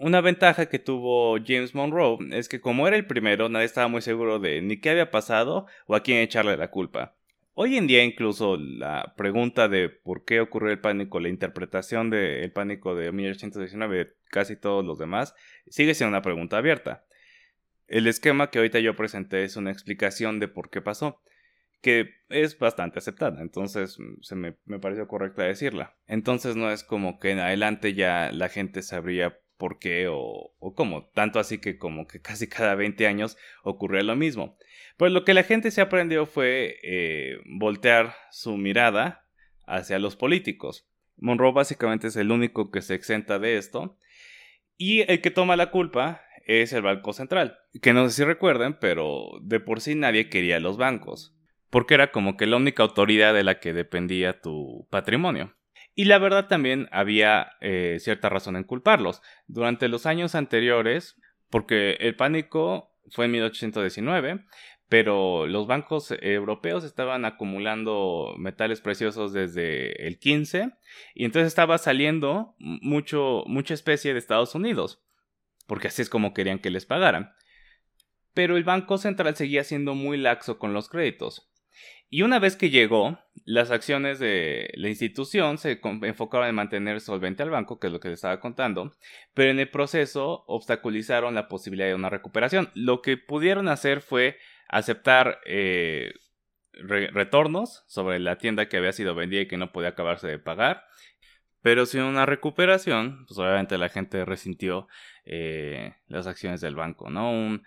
Una 0.00 0.20
ventaja 0.20 0.66
que 0.66 0.78
tuvo 0.78 1.38
James 1.44 1.74
Monroe 1.74 2.18
es 2.30 2.48
que 2.48 2.60
como 2.60 2.86
era 2.86 2.96
el 2.96 3.04
primero, 3.04 3.48
nadie 3.48 3.66
estaba 3.66 3.88
muy 3.88 4.00
seguro 4.00 4.38
de 4.38 4.62
ni 4.62 4.76
qué 4.76 4.90
había 4.90 5.10
pasado 5.10 5.66
o 5.88 5.96
a 5.96 6.04
quién 6.04 6.18
echarle 6.18 6.56
la 6.56 6.70
culpa. 6.70 7.16
Hoy 7.54 7.76
en 7.76 7.88
día 7.88 8.04
incluso 8.04 8.56
la 8.56 9.14
pregunta 9.16 9.66
de 9.66 9.88
por 9.88 10.24
qué 10.24 10.38
ocurrió 10.38 10.70
el 10.70 10.78
pánico, 10.78 11.18
la 11.18 11.28
interpretación 11.28 12.10
del 12.10 12.52
pánico 12.52 12.94
de 12.94 13.10
1819 13.10 13.98
de 13.98 14.12
casi 14.30 14.54
todos 14.54 14.84
los 14.84 14.98
demás, 15.00 15.34
sigue 15.66 15.94
siendo 15.94 16.10
una 16.10 16.22
pregunta 16.22 16.58
abierta. 16.58 17.04
El 17.88 18.06
esquema 18.06 18.50
que 18.50 18.58
ahorita 18.58 18.78
yo 18.78 18.94
presenté 18.94 19.42
es 19.42 19.56
una 19.56 19.72
explicación 19.72 20.38
de 20.38 20.46
por 20.46 20.70
qué 20.70 20.80
pasó, 20.80 21.20
que 21.82 22.14
es 22.28 22.56
bastante 22.56 23.00
aceptada, 23.00 23.42
entonces 23.42 23.98
se 24.20 24.36
me, 24.36 24.54
me 24.64 24.78
pareció 24.78 25.08
correcta 25.08 25.42
decirla. 25.42 25.96
Entonces 26.06 26.54
no 26.54 26.70
es 26.70 26.84
como 26.84 27.18
que 27.18 27.32
en 27.32 27.40
adelante 27.40 27.94
ya 27.94 28.30
la 28.30 28.48
gente 28.48 28.82
sabría 28.82 29.36
por 29.58 29.78
qué 29.78 30.06
o, 30.08 30.54
cómo. 30.74 31.08
Tanto 31.08 31.38
así 31.38 31.58
que 31.58 31.76
como 31.76 32.06
que 32.06 32.22
casi 32.22 32.48
cada 32.48 32.74
20 32.74 33.06
años 33.06 33.36
ocurre 33.62 34.02
lo 34.02 34.16
mismo. 34.16 34.56
Pues 34.96 35.12
lo 35.12 35.24
que 35.24 35.34
la 35.34 35.42
gente 35.42 35.70
se 35.70 35.80
aprendió 35.80 36.24
fue 36.24 36.78
eh, 36.82 37.38
voltear 37.44 38.14
su 38.30 38.56
mirada 38.56 39.26
hacia 39.66 39.98
los 39.98 40.16
políticos. 40.16 40.88
Monroe 41.16 41.52
básicamente 41.52 42.06
es 42.06 42.16
el 42.16 42.30
único 42.30 42.70
que 42.70 42.80
se 42.80 42.94
exenta 42.94 43.38
de 43.38 43.58
esto. 43.58 43.98
Y 44.76 45.00
el 45.10 45.20
que 45.20 45.32
toma 45.32 45.56
la 45.56 45.70
culpa 45.70 46.22
es 46.46 46.72
el 46.72 46.82
Banco 46.82 47.12
Central. 47.12 47.58
Que 47.82 47.92
no 47.92 48.08
sé 48.08 48.16
si 48.16 48.24
recuerden, 48.24 48.78
pero 48.80 49.28
de 49.42 49.60
por 49.60 49.80
sí 49.80 49.94
nadie 49.94 50.28
quería 50.28 50.60
los 50.60 50.76
bancos. 50.76 51.34
Porque 51.68 51.94
era 51.94 52.12
como 52.12 52.36
que 52.36 52.46
la 52.46 52.56
única 52.56 52.82
autoridad 52.82 53.34
de 53.34 53.44
la 53.44 53.58
que 53.58 53.72
dependía 53.72 54.40
tu 54.40 54.86
patrimonio. 54.90 55.54
Y 55.98 56.04
la 56.04 56.18
verdad 56.18 56.46
también 56.46 56.88
había 56.92 57.56
eh, 57.60 57.96
cierta 57.98 58.28
razón 58.28 58.54
en 58.54 58.62
culparlos. 58.62 59.20
Durante 59.48 59.88
los 59.88 60.06
años 60.06 60.36
anteriores, 60.36 61.20
porque 61.50 61.94
el 61.98 62.14
pánico 62.14 62.96
fue 63.10 63.24
en 63.24 63.32
1819, 63.32 64.44
pero 64.88 65.48
los 65.48 65.66
bancos 65.66 66.14
europeos 66.22 66.84
estaban 66.84 67.24
acumulando 67.24 68.32
metales 68.38 68.80
preciosos 68.80 69.32
desde 69.32 70.06
el 70.06 70.20
15 70.20 70.70
y 71.16 71.24
entonces 71.24 71.48
estaba 71.48 71.78
saliendo 71.78 72.54
mucho, 72.60 73.42
mucha 73.48 73.74
especie 73.74 74.12
de 74.12 74.20
Estados 74.20 74.54
Unidos, 74.54 75.02
porque 75.66 75.88
así 75.88 76.02
es 76.02 76.08
como 76.08 76.32
querían 76.32 76.60
que 76.60 76.70
les 76.70 76.86
pagaran. 76.86 77.32
Pero 78.34 78.56
el 78.56 78.62
Banco 78.62 78.98
Central 78.98 79.34
seguía 79.34 79.64
siendo 79.64 79.96
muy 79.96 80.16
laxo 80.16 80.60
con 80.60 80.72
los 80.72 80.88
créditos. 80.88 81.47
Y 82.10 82.22
una 82.22 82.38
vez 82.38 82.56
que 82.56 82.70
llegó, 82.70 83.18
las 83.44 83.70
acciones 83.70 84.18
de 84.18 84.70
la 84.74 84.88
institución 84.88 85.58
se 85.58 85.80
enfocaron 85.82 86.48
en 86.48 86.54
mantener 86.54 87.00
solvente 87.00 87.42
al 87.42 87.50
banco, 87.50 87.78
que 87.78 87.88
es 87.88 87.92
lo 87.92 88.00
que 88.00 88.08
les 88.08 88.18
estaba 88.18 88.40
contando, 88.40 88.94
pero 89.34 89.50
en 89.50 89.58
el 89.58 89.68
proceso 89.68 90.44
obstaculizaron 90.46 91.34
la 91.34 91.48
posibilidad 91.48 91.88
de 91.88 91.94
una 91.94 92.10
recuperación. 92.10 92.70
Lo 92.74 93.02
que 93.02 93.18
pudieron 93.18 93.68
hacer 93.68 94.00
fue 94.00 94.38
aceptar 94.68 95.40
eh, 95.46 96.14
retornos 96.72 97.84
sobre 97.88 98.18
la 98.20 98.38
tienda 98.38 98.68
que 98.68 98.76
había 98.76 98.92
sido 98.92 99.14
vendida 99.14 99.42
y 99.42 99.48
que 99.48 99.56
no 99.56 99.72
podía 99.72 99.90
acabarse 99.90 100.28
de 100.28 100.38
pagar, 100.38 100.84
pero 101.62 101.86
sin 101.86 102.02
una 102.02 102.24
recuperación, 102.24 103.26
pues 103.26 103.38
obviamente 103.38 103.78
la 103.78 103.88
gente 103.88 104.24
resintió 104.24 104.88
eh, 105.24 105.94
las 106.06 106.26
acciones 106.26 106.60
del 106.60 106.76
banco, 106.76 107.10
¿no? 107.10 107.30
Un, 107.30 107.64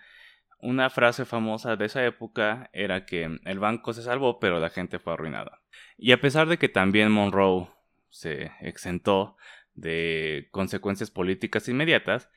una 0.62 0.90
frase 0.90 1.24
famosa 1.24 1.76
de 1.76 1.86
esa 1.86 2.06
época 2.06 2.70
era 2.72 3.04
que 3.04 3.38
el 3.44 3.58
banco 3.58 3.92
se 3.92 4.02
salvó, 4.02 4.38
pero 4.38 4.60
la 4.60 4.70
gente 4.70 5.00
fue 5.00 5.12
arruinada. 5.12 5.60
Y 5.98 6.12
a 6.12 6.20
pesar 6.20 6.48
de 6.48 6.56
que 6.56 6.68
también 6.68 7.10
Monroe 7.10 7.68
se 8.08 8.52
exentó 8.60 9.36
de 9.74 10.48
consecuencias 10.52 11.10
políticas 11.10 11.68
inmediatas, 11.68 12.30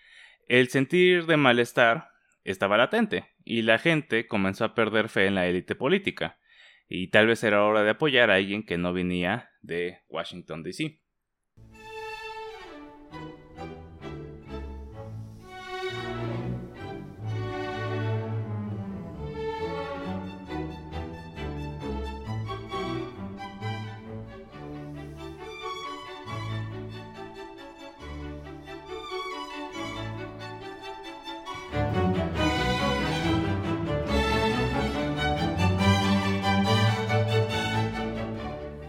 el 0.48 0.70
sentir 0.70 1.28
de 1.28 1.38
malestar 1.38 2.10
estaba 2.44 2.78
latente 2.78 3.26
y 3.44 3.62
la 3.62 3.78
gente 3.78 4.28
comenzó 4.28 4.66
a 4.66 4.76
perder 4.76 5.08
fe 5.10 5.28
en 5.28 5.36
la 5.36 5.48
élite 5.48 5.76
política. 5.76 6.40
Y 6.88 7.10
tal 7.10 7.28
vez 7.28 7.44
era 7.44 7.64
hora 7.64 7.84
de 7.84 7.92
apoyar 7.92 8.32
a 8.32 8.36
alguien 8.36 8.66
que 8.66 8.78
no 8.78 8.92
venía 8.92 9.52
de 9.62 10.00
Washington, 10.10 10.64
D.C. 10.64 11.00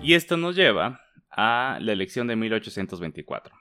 Y 0.06 0.14
esto 0.14 0.36
nos 0.36 0.54
lleva 0.54 1.00
a 1.32 1.78
la 1.80 1.90
elección 1.90 2.28
de 2.28 2.36
1824. 2.36 3.56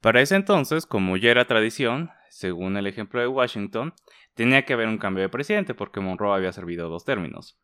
Para 0.00 0.22
ese 0.22 0.34
entonces, 0.34 0.86
como 0.86 1.18
ya 1.18 1.30
era 1.30 1.44
tradición, 1.44 2.08
según 2.30 2.78
el 2.78 2.86
ejemplo 2.86 3.20
de 3.20 3.26
Washington, 3.26 3.92
tenía 4.32 4.64
que 4.64 4.72
haber 4.72 4.88
un 4.88 4.96
cambio 4.96 5.20
de 5.24 5.28
presidente 5.28 5.74
porque 5.74 6.00
Monroe 6.00 6.34
había 6.34 6.52
servido 6.52 6.88
dos 6.88 7.04
términos. 7.04 7.60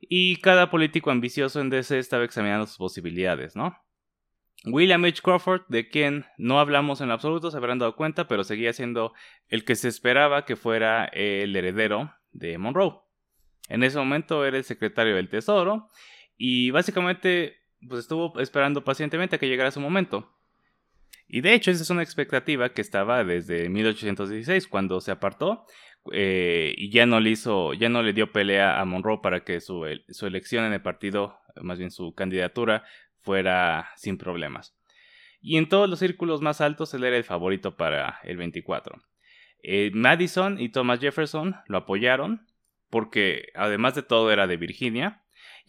Y 0.00 0.36
cada 0.36 0.70
político 0.70 1.10
ambicioso 1.10 1.60
en 1.60 1.68
DC 1.68 1.98
estaba 1.98 2.24
examinando 2.24 2.66
sus 2.66 2.78
posibilidades, 2.78 3.54
¿no? 3.54 3.76
William 4.64 5.04
H. 5.04 5.20
Crawford, 5.20 5.64
de 5.68 5.90
quien 5.90 6.24
no 6.38 6.60
hablamos 6.60 7.02
en 7.02 7.10
absoluto, 7.10 7.50
se 7.50 7.58
habrán 7.58 7.78
dado 7.78 7.94
cuenta, 7.94 8.26
pero 8.26 8.42
seguía 8.42 8.72
siendo 8.72 9.12
el 9.48 9.66
que 9.66 9.76
se 9.76 9.88
esperaba 9.88 10.46
que 10.46 10.56
fuera 10.56 11.04
el 11.04 11.54
heredero 11.54 12.10
de 12.32 12.56
Monroe. 12.56 13.00
En 13.68 13.82
ese 13.82 13.98
momento 13.98 14.46
era 14.46 14.56
el 14.56 14.64
secretario 14.64 15.14
del 15.14 15.28
Tesoro 15.28 15.90
y 16.42 16.70
básicamente, 16.70 17.58
pues 17.86 18.00
estuvo 18.00 18.40
esperando 18.40 18.82
pacientemente 18.82 19.36
a 19.36 19.38
que 19.38 19.46
llegara 19.46 19.70
su 19.70 19.78
momento. 19.78 20.34
Y 21.28 21.42
de 21.42 21.52
hecho, 21.52 21.70
esa 21.70 21.82
es 21.82 21.90
una 21.90 22.02
expectativa 22.02 22.72
que 22.72 22.80
estaba 22.80 23.22
desde 23.24 23.68
1816, 23.68 24.66
cuando 24.66 25.02
se 25.02 25.10
apartó 25.10 25.66
eh, 26.10 26.74
y 26.78 26.90
ya 26.90 27.04
no 27.04 27.20
le 27.20 27.28
hizo, 27.28 27.74
ya 27.74 27.90
no 27.90 28.02
le 28.02 28.14
dio 28.14 28.32
pelea 28.32 28.80
a 28.80 28.86
Monroe 28.86 29.20
para 29.22 29.44
que 29.44 29.60
su, 29.60 29.84
su, 30.08 30.26
elección 30.26 30.64
en 30.64 30.72
el 30.72 30.80
partido, 30.80 31.36
más 31.60 31.78
bien 31.78 31.90
su 31.90 32.14
candidatura, 32.14 32.84
fuera 33.20 33.90
sin 33.96 34.16
problemas. 34.16 34.74
Y 35.42 35.58
en 35.58 35.68
todos 35.68 35.90
los 35.90 35.98
círculos 35.98 36.40
más 36.40 36.62
altos 36.62 36.94
él 36.94 37.04
era 37.04 37.18
el 37.18 37.24
favorito 37.24 37.76
para 37.76 38.18
el 38.22 38.38
24. 38.38 38.96
Eh, 39.62 39.90
Madison 39.92 40.58
y 40.58 40.70
Thomas 40.70 41.00
Jefferson 41.00 41.56
lo 41.66 41.76
apoyaron 41.76 42.46
porque 42.88 43.48
además 43.54 43.94
de 43.94 44.02
todo 44.02 44.32
era 44.32 44.46
de 44.46 44.56
Virginia 44.56 45.19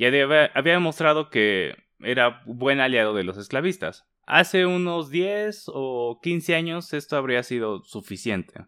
y 0.02 0.06
había, 0.06 0.50
demostrado 0.64 1.30
que 1.30 1.76
era 2.00 2.42
buen 2.48 2.80
aliado 2.80 3.14
de 3.14 3.24
los 3.24 3.38
esclavistas. 3.38 4.08
Hace 4.26 4.66
unos 4.66 5.12
10 5.12 5.66
o 5.68 6.20
15 6.24 6.56
años 6.56 6.94
esto 6.94 7.18
habría 7.18 7.44
sido 7.44 7.84
suficiente. 7.84 8.66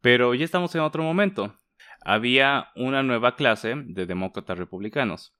Pero 0.00 0.32
ya 0.32 0.46
estamos 0.46 0.74
en 0.74 0.80
otro 0.80 1.02
momento. 1.02 1.60
Había 2.00 2.68
una 2.74 3.02
nueva 3.02 3.36
clase 3.36 3.74
de 3.76 4.06
demócratas 4.06 4.56
republicanos. 4.56 5.36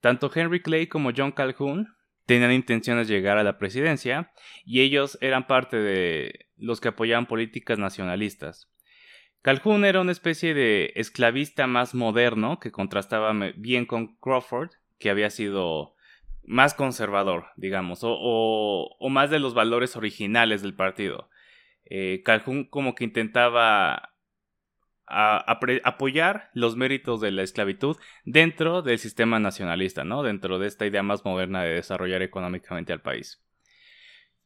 Tanto 0.00 0.30
Henry 0.34 0.62
Clay 0.62 0.86
como 0.86 1.10
John 1.14 1.32
Calhoun 1.32 1.86
tenían 2.24 2.52
intenciones 2.52 3.06
de 3.06 3.16
llegar 3.16 3.36
a 3.36 3.44
la 3.44 3.58
presidencia 3.58 4.32
y 4.64 4.80
ellos 4.80 5.18
eran 5.20 5.46
parte 5.46 5.76
de 5.76 6.46
los 6.56 6.80
que 6.80 6.88
apoyaban 6.88 7.26
políticas 7.26 7.78
nacionalistas. 7.78 8.72
Calhoun 9.42 9.84
era 9.84 10.00
una 10.00 10.12
especie 10.12 10.52
de 10.52 10.92
esclavista 10.96 11.66
más 11.66 11.94
moderno 11.94 12.58
que 12.58 12.72
contrastaba 12.72 13.32
bien 13.56 13.86
con 13.86 14.16
Crawford, 14.16 14.70
que 14.98 15.10
había 15.10 15.30
sido 15.30 15.94
más 16.42 16.74
conservador, 16.74 17.46
digamos, 17.56 18.00
o, 18.02 18.96
más 19.10 19.30
de 19.30 19.38
los 19.38 19.54
valores 19.54 19.96
originales 19.96 20.62
del 20.62 20.74
partido. 20.74 21.30
Eh, 21.84 22.22
Calhoun 22.24 22.64
como 22.64 22.94
que 22.94 23.04
intentaba 23.04 24.14
apoyar 25.06 26.50
los 26.52 26.76
méritos 26.76 27.20
de 27.20 27.30
la 27.30 27.42
esclavitud 27.42 27.96
dentro 28.24 28.82
del 28.82 28.98
sistema 28.98 29.38
nacionalista, 29.38 30.04
¿no? 30.04 30.22
Dentro 30.22 30.58
de 30.58 30.66
esta 30.66 30.84
idea 30.84 31.02
más 31.02 31.24
moderna 31.24 31.62
de 31.62 31.74
desarrollar 31.74 32.20
económicamente 32.20 32.92
al 32.92 33.00
país. 33.00 33.42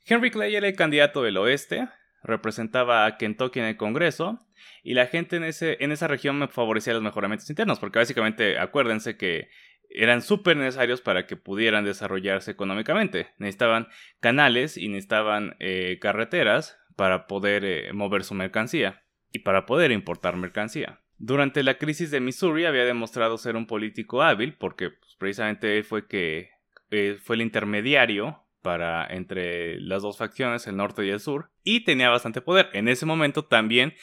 Henry 0.05 0.31
Clay 0.31 0.55
era 0.55 0.69
el 0.69 0.77
candidato 0.77 1.23
del 1.23 1.37
oeste, 1.37 1.89
representaba 2.23 3.07
a 3.07 3.17
Kentucky 3.17 3.61
en 3.61 3.67
el 3.67 3.77
Congreso 3.77 4.41
y 4.83 4.95
la 4.95 5.07
gente 5.07 5.37
en, 5.37 5.45
ese, 5.45 5.77
en 5.81 5.93
esa 5.93 6.09
región 6.09 6.49
favorecía 6.49 6.93
los 6.93 7.03
mejoramientos 7.03 7.49
internos, 7.51 7.79
porque 7.79 7.99
básicamente 7.99 8.59
acuérdense 8.59 9.17
que 9.17 9.49
eran 9.95 10.23
súper 10.23 10.57
necesarios 10.57 11.01
para 11.01 11.27
que 11.27 11.37
pudieran 11.37 11.85
desarrollarse 11.85 12.51
económicamente. 12.51 13.29
Necesitaban 13.39 13.89
canales 14.21 14.77
y 14.77 14.89
necesitaban 14.89 15.57
eh, 15.59 15.99
carreteras 16.01 16.79
para 16.97 17.27
poder 17.27 17.65
eh, 17.65 17.93
mover 17.93 18.25
su 18.25 18.35
mercancía 18.35 19.03
y 19.33 19.41
para 19.41 19.67
poder 19.67 19.91
importar 19.93 20.37
mercancía. 20.37 21.01
Durante 21.19 21.63
la 21.63 21.79
crisis 21.79 22.11
de 22.11 22.21
Missouri 22.21 22.65
había 22.65 22.85
demostrado 22.85 23.39
ser 23.39 23.57
un 23.57 23.67
político 23.67 24.23
hábil 24.23 24.55
porque 24.55 24.91
pues, 24.91 25.15
precisamente 25.19 25.83
fue 25.83 26.09
que 26.09 26.51
eh, 26.91 27.19
fue 27.23 27.37
el 27.37 27.43
intermediario 27.43 28.42
para 28.63 29.07
entre 29.07 29.81
las 29.81 30.03
dos 30.03 30.17
facciones, 30.17 30.67
el 30.67 30.77
norte 30.77 31.05
y 31.05 31.11
el 31.11 31.21
sur, 31.21 31.51
y 31.65 31.85
tenía 31.85 32.09
bastante 32.09 32.41
poder. 32.41 32.71
En 32.73 32.89
ese 32.89 33.07
momento 33.07 33.45
también 33.45 33.95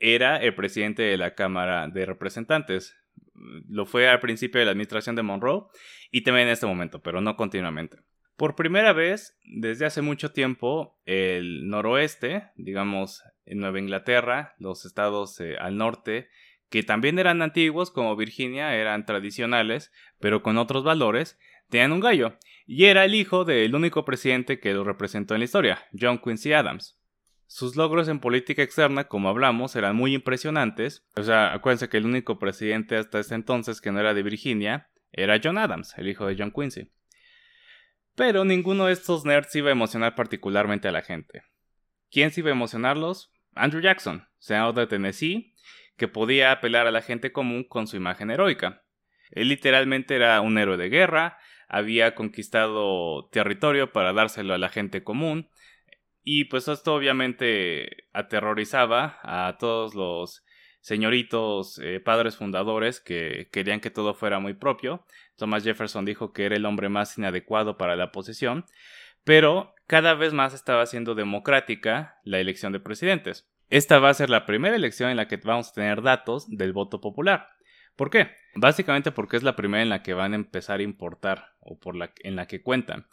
era 0.00 0.36
el 0.36 0.54
presidente 0.54 1.02
de 1.02 1.16
la 1.16 1.34
Cámara 1.34 1.88
de 1.88 2.06
Representantes. 2.06 2.96
Lo 3.68 3.86
fue 3.86 4.08
al 4.08 4.20
principio 4.20 4.58
de 4.58 4.66
la 4.66 4.72
administración 4.72 5.16
de 5.16 5.22
Monroe 5.22 5.66
y 6.10 6.22
también 6.22 6.48
en 6.48 6.52
este 6.52 6.66
momento, 6.66 7.00
pero 7.00 7.20
no 7.20 7.36
continuamente. 7.36 7.98
Por 8.36 8.54
primera 8.54 8.92
vez, 8.92 9.36
desde 9.44 9.86
hace 9.86 10.00
mucho 10.00 10.30
tiempo, 10.30 11.00
el 11.06 11.68
noroeste, 11.68 12.50
digamos 12.54 13.24
en 13.46 13.58
Nueva 13.58 13.80
Inglaterra, 13.80 14.54
los 14.58 14.84
estados 14.84 15.40
eh, 15.40 15.56
al 15.58 15.76
norte, 15.76 16.28
que 16.70 16.82
también 16.82 17.18
eran 17.18 17.42
antiguos 17.42 17.90
como 17.90 18.14
Virginia, 18.14 18.76
eran 18.76 19.06
tradicionales, 19.06 19.90
pero 20.20 20.42
con 20.42 20.58
otros 20.58 20.84
valores, 20.84 21.38
tenían 21.68 21.92
un 21.92 22.00
gallo, 22.00 22.38
y 22.66 22.84
era 22.84 23.04
el 23.04 23.14
hijo 23.14 23.44
del 23.44 23.74
único 23.74 24.04
presidente 24.04 24.60
que 24.60 24.74
lo 24.74 24.84
representó 24.84 25.34
en 25.34 25.40
la 25.40 25.44
historia, 25.46 25.86
John 25.98 26.18
Quincy 26.18 26.52
Adams. 26.52 26.98
Sus 27.46 27.76
logros 27.76 28.08
en 28.08 28.20
política 28.20 28.62
externa, 28.62 29.04
como 29.04 29.30
hablamos, 29.30 29.74
eran 29.74 29.96
muy 29.96 30.14
impresionantes. 30.14 31.08
O 31.16 31.22
sea, 31.22 31.54
acuérdense 31.54 31.88
que 31.88 31.96
el 31.96 32.04
único 32.04 32.38
presidente 32.38 32.98
hasta 32.98 33.20
ese 33.20 33.34
entonces 33.34 33.80
que 33.80 33.90
no 33.90 34.00
era 34.00 34.12
de 34.12 34.22
Virginia 34.22 34.90
era 35.12 35.40
John 35.42 35.56
Adams, 35.56 35.94
el 35.96 36.08
hijo 36.08 36.26
de 36.26 36.36
John 36.38 36.52
Quincy. 36.52 36.92
Pero 38.14 38.44
ninguno 38.44 38.84
de 38.84 38.92
estos 38.92 39.24
nerds 39.24 39.56
iba 39.56 39.70
a 39.70 39.72
emocionar 39.72 40.14
particularmente 40.14 40.88
a 40.88 40.92
la 40.92 41.00
gente. 41.00 41.42
¿Quién 42.10 42.32
se 42.32 42.40
iba 42.40 42.50
a 42.50 42.52
emocionarlos? 42.52 43.32
Andrew 43.54 43.80
Jackson, 43.80 44.28
senador 44.38 44.74
de 44.74 44.86
Tennessee, 44.86 45.54
que 45.96 46.06
podía 46.06 46.52
apelar 46.52 46.86
a 46.86 46.90
la 46.90 47.00
gente 47.00 47.32
común 47.32 47.64
con 47.64 47.86
su 47.86 47.96
imagen 47.96 48.30
heroica. 48.30 48.82
Él 49.30 49.48
literalmente 49.48 50.16
era 50.16 50.40
un 50.42 50.58
héroe 50.58 50.76
de 50.76 50.90
guerra, 50.90 51.38
había 51.68 52.14
conquistado 52.14 53.28
territorio 53.30 53.92
para 53.92 54.12
dárselo 54.12 54.54
a 54.54 54.58
la 54.58 54.68
gente 54.68 55.04
común, 55.04 55.48
y 56.24 56.44
pues 56.44 56.68
esto 56.68 56.94
obviamente 56.94 58.04
aterrorizaba 58.12 59.18
a 59.22 59.56
todos 59.58 59.94
los 59.94 60.44
señoritos 60.80 61.78
eh, 61.82 62.00
padres 62.00 62.36
fundadores 62.36 63.00
que 63.00 63.48
querían 63.52 63.80
que 63.80 63.90
todo 63.90 64.14
fuera 64.14 64.38
muy 64.38 64.54
propio. 64.54 65.04
Thomas 65.36 65.64
Jefferson 65.64 66.04
dijo 66.04 66.32
que 66.32 66.44
era 66.44 66.56
el 66.56 66.66
hombre 66.66 66.88
más 66.88 67.16
inadecuado 67.16 67.78
para 67.78 67.96
la 67.96 68.12
posición, 68.12 68.66
pero 69.24 69.74
cada 69.86 70.14
vez 70.14 70.32
más 70.32 70.54
estaba 70.54 70.86
siendo 70.86 71.14
democrática 71.14 72.18
la 72.24 72.40
elección 72.40 72.72
de 72.72 72.80
presidentes. 72.80 73.48
Esta 73.70 73.98
va 73.98 74.10
a 74.10 74.14
ser 74.14 74.30
la 74.30 74.46
primera 74.46 74.76
elección 74.76 75.10
en 75.10 75.16
la 75.16 75.28
que 75.28 75.36
vamos 75.36 75.70
a 75.70 75.74
tener 75.74 76.02
datos 76.02 76.48
del 76.48 76.72
voto 76.72 77.00
popular. 77.00 77.48
¿Por 77.98 78.10
qué? 78.10 78.28
Básicamente 78.54 79.10
porque 79.10 79.36
es 79.36 79.42
la 79.42 79.56
primera 79.56 79.82
en 79.82 79.88
la 79.88 80.04
que 80.04 80.14
van 80.14 80.32
a 80.32 80.36
empezar 80.36 80.78
a 80.78 80.84
importar 80.84 81.56
o 81.58 81.80
por 81.80 81.96
la, 81.96 82.12
en 82.22 82.36
la 82.36 82.46
que 82.46 82.62
cuentan. 82.62 83.08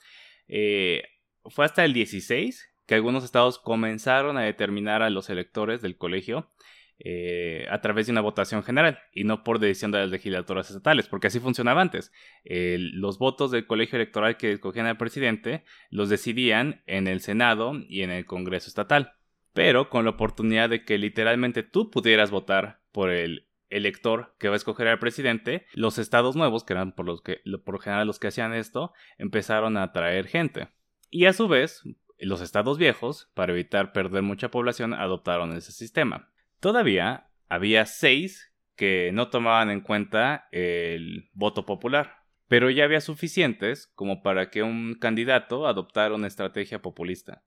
Eh, 0.48 1.02
fue 1.46 1.66
hasta 1.66 1.84
el 1.84 1.92
16 1.92 2.72
que 2.86 2.94
algunos 2.94 3.24
estados 3.24 3.58
comenzaron 3.58 4.38
a 4.38 4.44
determinar 4.44 5.02
a 5.02 5.10
los 5.10 5.32
electores 5.32 5.82
del 5.82 5.98
colegio 5.98 6.52
eh, 7.00 7.66
a 7.72 7.82
través 7.82 8.06
de 8.06 8.12
una 8.12 8.22
votación 8.22 8.62
general 8.62 9.00
y 9.12 9.24
no 9.24 9.44
por 9.44 9.58
decisión 9.58 9.90
de 9.90 10.02
las 10.02 10.12
legislaturas 10.12 10.70
estatales, 10.70 11.08
porque 11.08 11.28
así 11.28 11.40
funcionaba 11.40 11.82
antes. 11.82 12.12
los 12.44 13.18
votos 13.18 13.50
del 13.50 13.66
colegio 13.66 13.96
electoral 13.96 14.38
que 14.38 14.52
escogían 14.52 14.86
al 14.86 14.98
presidente 14.98 15.66
los 15.90 16.10
decidían 16.10 16.84
en 16.86 17.08
el 17.08 17.22
Senado 17.22 17.74
y 17.90 18.04
en 18.04 18.12
el 18.12 18.28
Congreso 18.28 18.68
estatal, 18.68 19.14
pero 19.52 19.90
con 19.90 20.06
la 20.06 20.12
oportunidad 20.12 20.70
de 20.70 20.86
que 20.86 21.00
literalmente 21.00 21.64
tú 21.64 21.90
pudieras 21.90 22.30
votar 22.30 22.82
por 22.92 23.10
el 23.10 23.45
elector 23.70 24.36
que 24.40 24.48
va 24.48 24.56
a 24.56 24.58
escoger 24.58 24.88
al 24.88 25.00
presidente, 25.00 25.66
los 25.74 25.98
estados 25.98 26.36
nuevos, 26.36 26.64
que 26.64 26.74
eran 26.74 26.94
por 26.94 27.06
los 27.06 27.22
que 27.22 27.42
por 27.64 27.82
general 27.82 28.08
los 28.08 28.20
que 28.20 28.28
hacían 28.28 28.54
esto, 28.54 28.94
empezaron 29.18 29.78
a 29.78 29.84
atraer 29.84 30.28
gente. 30.28 30.70
Y 31.10 31.26
a 31.26 31.34
su 31.34 31.48
vez, 31.48 31.84
los 32.20 32.42
estados 32.42 32.78
viejos, 32.78 33.32
para 33.34 33.54
evitar 33.54 33.92
perder 33.94 34.22
mucha 34.22 34.52
población, 34.52 34.94
adoptaron 34.94 35.56
ese 35.56 35.72
sistema. 35.72 36.32
Todavía 36.60 37.30
había 37.50 37.86
seis 37.86 38.54
que 38.76 39.12
no 39.14 39.30
tomaban 39.30 39.70
en 39.70 39.82
cuenta 39.82 40.48
el 40.52 41.30
voto 41.34 41.66
popular, 41.66 42.18
pero 42.48 42.70
ya 42.70 42.84
había 42.84 43.02
suficientes 43.02 43.88
como 43.96 44.22
para 44.22 44.50
que 44.50 44.64
un 44.64 44.96
candidato 44.96 45.68
adoptara 45.68 46.16
una 46.16 46.28
estrategia 46.28 46.82
populista, 46.82 47.44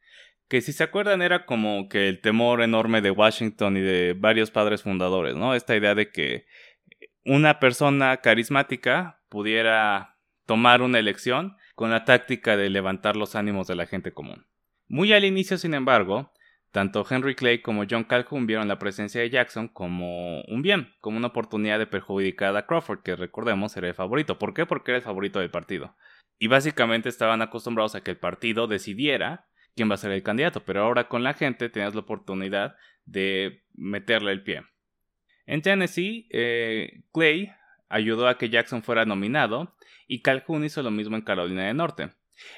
que 0.49 0.61
si 0.63 0.73
se 0.73 0.85
acuerdan 0.85 1.23
era 1.23 1.45
como 1.45 1.89
que 1.89 2.09
el 2.09 2.21
temor 2.21 2.63
enorme 2.63 3.03
de 3.03 3.11
Washington 3.11 3.77
y 3.77 3.81
de 3.81 4.15
varios 4.15 4.51
padres 4.51 4.83
fundadores, 4.83 5.37
¿no? 5.37 5.55
Esta 5.55 5.77
idea 5.77 5.95
de 5.95 6.11
que 6.11 6.47
una 7.25 7.61
persona 7.61 8.17
carismática 8.19 9.21
pudiera 9.29 10.17
tomar 10.47 10.81
una 10.81 10.99
elección 10.99 11.57
con 11.75 11.91
la 11.91 12.05
táctica 12.05 12.57
de 12.57 12.71
levantar 12.71 13.17
los 13.17 13.35
ánimos 13.35 13.67
de 13.67 13.77
la 13.77 13.87
gente 13.87 14.13
común. 14.13 14.47
Muy 14.89 15.13
al 15.13 15.27
inicio, 15.27 15.59
sin 15.59 15.75
embargo, 15.75 16.33
tanto 16.73 17.05
Henry 17.09 17.35
Clay 17.35 17.61
como 17.61 17.85
John 17.89 18.05
Calhoun 18.05 18.47
vieron 18.47 18.69
la 18.69 18.79
presencia 18.79 19.21
de 19.21 19.29
Jackson 19.29 19.69
como 19.69 20.41
un 20.43 20.63
bien, 20.63 20.95
como 21.01 21.19
una 21.19 21.29
oportunidad 21.29 21.79
de 21.79 21.87
perjudicar 21.87 22.57
a 22.57 22.67
Crawford, 22.67 23.03
que 23.03 23.17
recordemos 23.17 23.77
era 23.77 23.89
el 23.89 23.95
favorito. 23.95 24.39
¿Por 24.39 24.55
qué? 24.55 24.65
Porque 24.65 24.93
era 24.93 24.99
el 24.99 25.05
favorito 25.05 25.41
del 25.41 25.51
partido. 25.51 25.95
Y 26.39 26.47
básicamente 26.47 27.11
estaban 27.11 27.43
acostumbrados 27.43 27.95
a 27.95 28.03
que 28.03 28.13
el 28.13 28.19
partido 28.19 28.67
decidiera 28.67 29.48
quién 29.79 29.89
va 29.89 29.95
a 29.95 29.99
ser 29.99 30.11
el 30.11 30.25
candidato, 30.25 30.65
pero 30.65 30.83
ahora 30.83 31.09
con 31.09 31.23
la 31.23 31.35
gente 31.35 31.69
tenías 31.69 31.95
la 31.95 32.01
oportunidad 32.01 32.77
de 33.05 33.63
meterle 33.75 34.33
el 34.33 34.43
pie. 34.43 34.65
En 35.47 35.63
Tennessee, 35.63 36.29
eh, 36.31 37.05
Clay 37.13 37.53
ayudó 37.89 38.27
a 38.27 38.37
que 38.37 38.51
Jackson 38.51 38.83
fuera 38.83 39.05
nominado 39.05 39.77
y 40.09 40.21
Calhoun 40.21 40.65
hizo 40.65 40.83
lo 40.83 40.91
mismo 40.91 41.15
en 41.15 41.23
Carolina 41.23 41.69
del 41.69 41.77
Norte. 41.77 42.11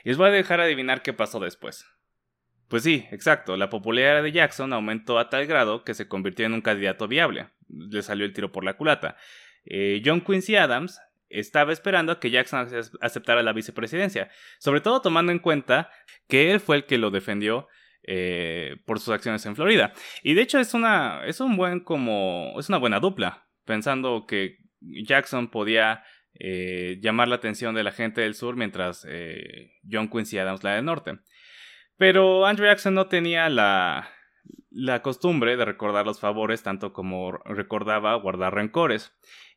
Y 0.03 0.09
les 0.09 0.17
voy 0.17 0.29
a 0.29 0.33
dejar 0.33 0.61
adivinar 0.61 1.03
qué 1.03 1.13
pasó 1.13 1.41
después. 1.41 1.85
Pues 2.69 2.85
sí, 2.85 3.07
exacto. 3.11 3.59
La 3.59 3.69
popularidad 3.69 4.23
de 4.23 4.33
Jackson 4.33 4.73
aumentó 4.73 5.19
a 5.19 5.29
tal 5.29 5.47
grado 5.47 5.85
que 5.85 5.93
se 5.93 6.09
convirtió 6.09 6.47
en 6.47 6.55
un 6.55 6.63
candidato 6.63 7.07
viable. 7.07 7.49
Le 7.69 8.01
salió 8.01 8.25
el 8.25 8.33
tiro 8.33 8.51
por 8.51 8.65
la 8.65 8.79
culata. 8.79 9.17
Eh, 9.67 10.01
John 10.03 10.23
Quincy 10.23 10.57
Adams 10.57 10.99
estaba 11.31 11.73
esperando 11.73 12.13
a 12.13 12.21
que 12.21 12.31
Jackson 12.31 12.69
aceptara 13.01 13.43
la 13.43 13.53
vicepresidencia, 13.53 14.31
sobre 14.59 14.81
todo 14.81 15.01
tomando 15.01 15.33
en 15.33 15.39
cuenta 15.39 15.91
que 16.29 16.53
él 16.53 16.61
fue 16.61 16.77
el 16.77 16.85
que 16.85 16.99
lo 16.99 17.11
defendió 17.11 17.69
eh, 18.03 18.77
por 18.87 18.99
sus 19.01 19.15
acciones 19.15 19.45
en 19.47 19.57
Florida. 19.57 19.93
Y 20.23 20.35
de 20.35 20.43
hecho 20.43 20.59
es 20.59 20.75
una 20.75 21.25
es 21.25 21.41
un 21.41 21.57
buen 21.57 21.81
como 21.81 22.55
es 22.59 22.69
una 22.69 22.79
buena 22.79 23.01
dupla, 23.01 23.47
pensando 23.65 24.27
que 24.27 24.59
Jackson 24.81 25.49
podía 25.51 26.03
eh, 26.35 26.99
llamar 27.01 27.29
la 27.29 27.37
atención 27.37 27.75
de 27.75 27.85
la 27.85 27.93
gente 27.93 28.21
del 28.21 28.35
sur 28.35 28.57
mientras 28.57 29.07
John 29.91 30.09
Quincy 30.09 30.39
Adams 30.39 30.65
la 30.65 30.75
del 30.75 30.85
norte. 30.85 31.19
Pero 31.97 32.47
Andrew 32.47 32.67
Jackson 32.67 32.95
no 32.95 33.09
tenía 33.09 33.51
la, 33.51 34.09
la 34.71 35.03
costumbre 35.03 35.57
de 35.57 35.65
recordar 35.65 36.07
los 36.07 36.21
favores 36.21 36.63
tanto 36.63 36.93
como 36.93 37.33
recordaba 37.45 38.15
guardar 38.15 38.55
rencores. 38.55 39.13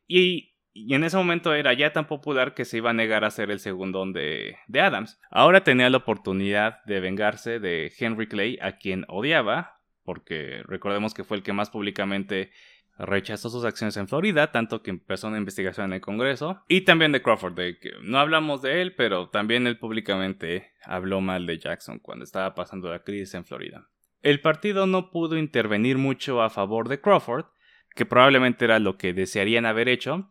Y 0.08 0.53
y 0.74 0.96
en 0.96 1.04
ese 1.04 1.18
momento 1.18 1.54
era 1.54 1.74
ya 1.74 1.94
tan 1.94 2.08
popular 2.08 2.54
que 2.56 2.66
se 2.66 2.78
iba 2.78 2.90
a 2.90 2.94
negar 2.94 3.24
a 3.24 3.32
ser 3.32 3.52
el 3.52 3.60
segundo 3.60 4.06
de, 4.08 4.58
de 4.68 4.82
Adams. 4.82 5.20
Ahora 5.30 5.64
tenía 5.64 5.90
la 5.90 5.98
oportunidad 5.98 6.84
de 6.86 7.00
vengarse 7.00 7.60
de 7.60 7.92
Henry 7.98 8.28
Clay, 8.28 8.58
a 8.62 8.78
quien 8.78 9.06
odiaba, 9.08 9.80
porque 10.04 10.64
recordemos 10.66 11.14
que 11.14 11.24
fue 11.24 11.38
el 11.38 11.44
que 11.44 11.54
más 11.54 11.70
públicamente 11.70 12.52
rechazó 12.98 13.50
sus 13.50 13.66
acciones 13.66 13.98
en 13.98 14.08
Florida, 14.08 14.52
tanto 14.52 14.82
que 14.82 14.92
empezó 14.92 15.28
una 15.28 15.38
investigación 15.38 15.88
en 15.88 15.94
el 15.94 16.02
Congreso, 16.02 16.64
y 16.68 16.82
también 16.82 17.12
de 17.12 17.22
Crawford, 17.22 17.54
de 17.54 17.80
que 17.80 17.92
no 18.02 18.20
hablamos 18.20 18.62
de 18.62 18.82
él, 18.82 18.96
pero 18.96 19.30
también 19.30 19.68
él 19.68 19.78
públicamente 19.78 20.72
habló 20.84 21.22
mal 21.22 21.46
de 21.46 21.58
Jackson 21.58 22.00
cuando 22.00 22.24
estaba 22.24 22.54
pasando 22.56 22.90
la 22.90 23.04
crisis 23.04 23.34
en 23.36 23.46
Florida. 23.46 23.90
El 24.22 24.42
partido 24.42 24.88
no 24.88 25.12
pudo 25.12 25.38
intervenir 25.38 25.98
mucho 25.98 26.42
a 26.42 26.50
favor 26.50 26.88
de 26.88 27.02
Crawford, 27.02 27.46
que 27.96 28.06
probablemente 28.06 28.66
era 28.66 28.80
lo 28.80 28.98
que 28.98 29.14
desearían 29.14 29.66
haber 29.66 29.90
hecho, 29.90 30.30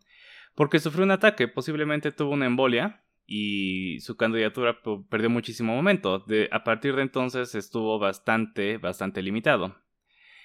porque 0.55 0.79
sufrió 0.79 1.03
un 1.03 1.11
ataque, 1.11 1.47
posiblemente 1.47 2.11
tuvo 2.11 2.31
una 2.31 2.45
embolia 2.45 3.03
y 3.25 3.99
su 4.01 4.17
candidatura 4.17 4.79
perdió 5.09 5.29
muchísimo 5.29 5.75
momento. 5.75 6.25
a 6.51 6.63
partir 6.63 6.95
de 6.95 7.01
entonces 7.01 7.55
estuvo 7.55 7.99
bastante, 7.99 8.77
bastante 8.77 9.21
limitado. 9.21 9.75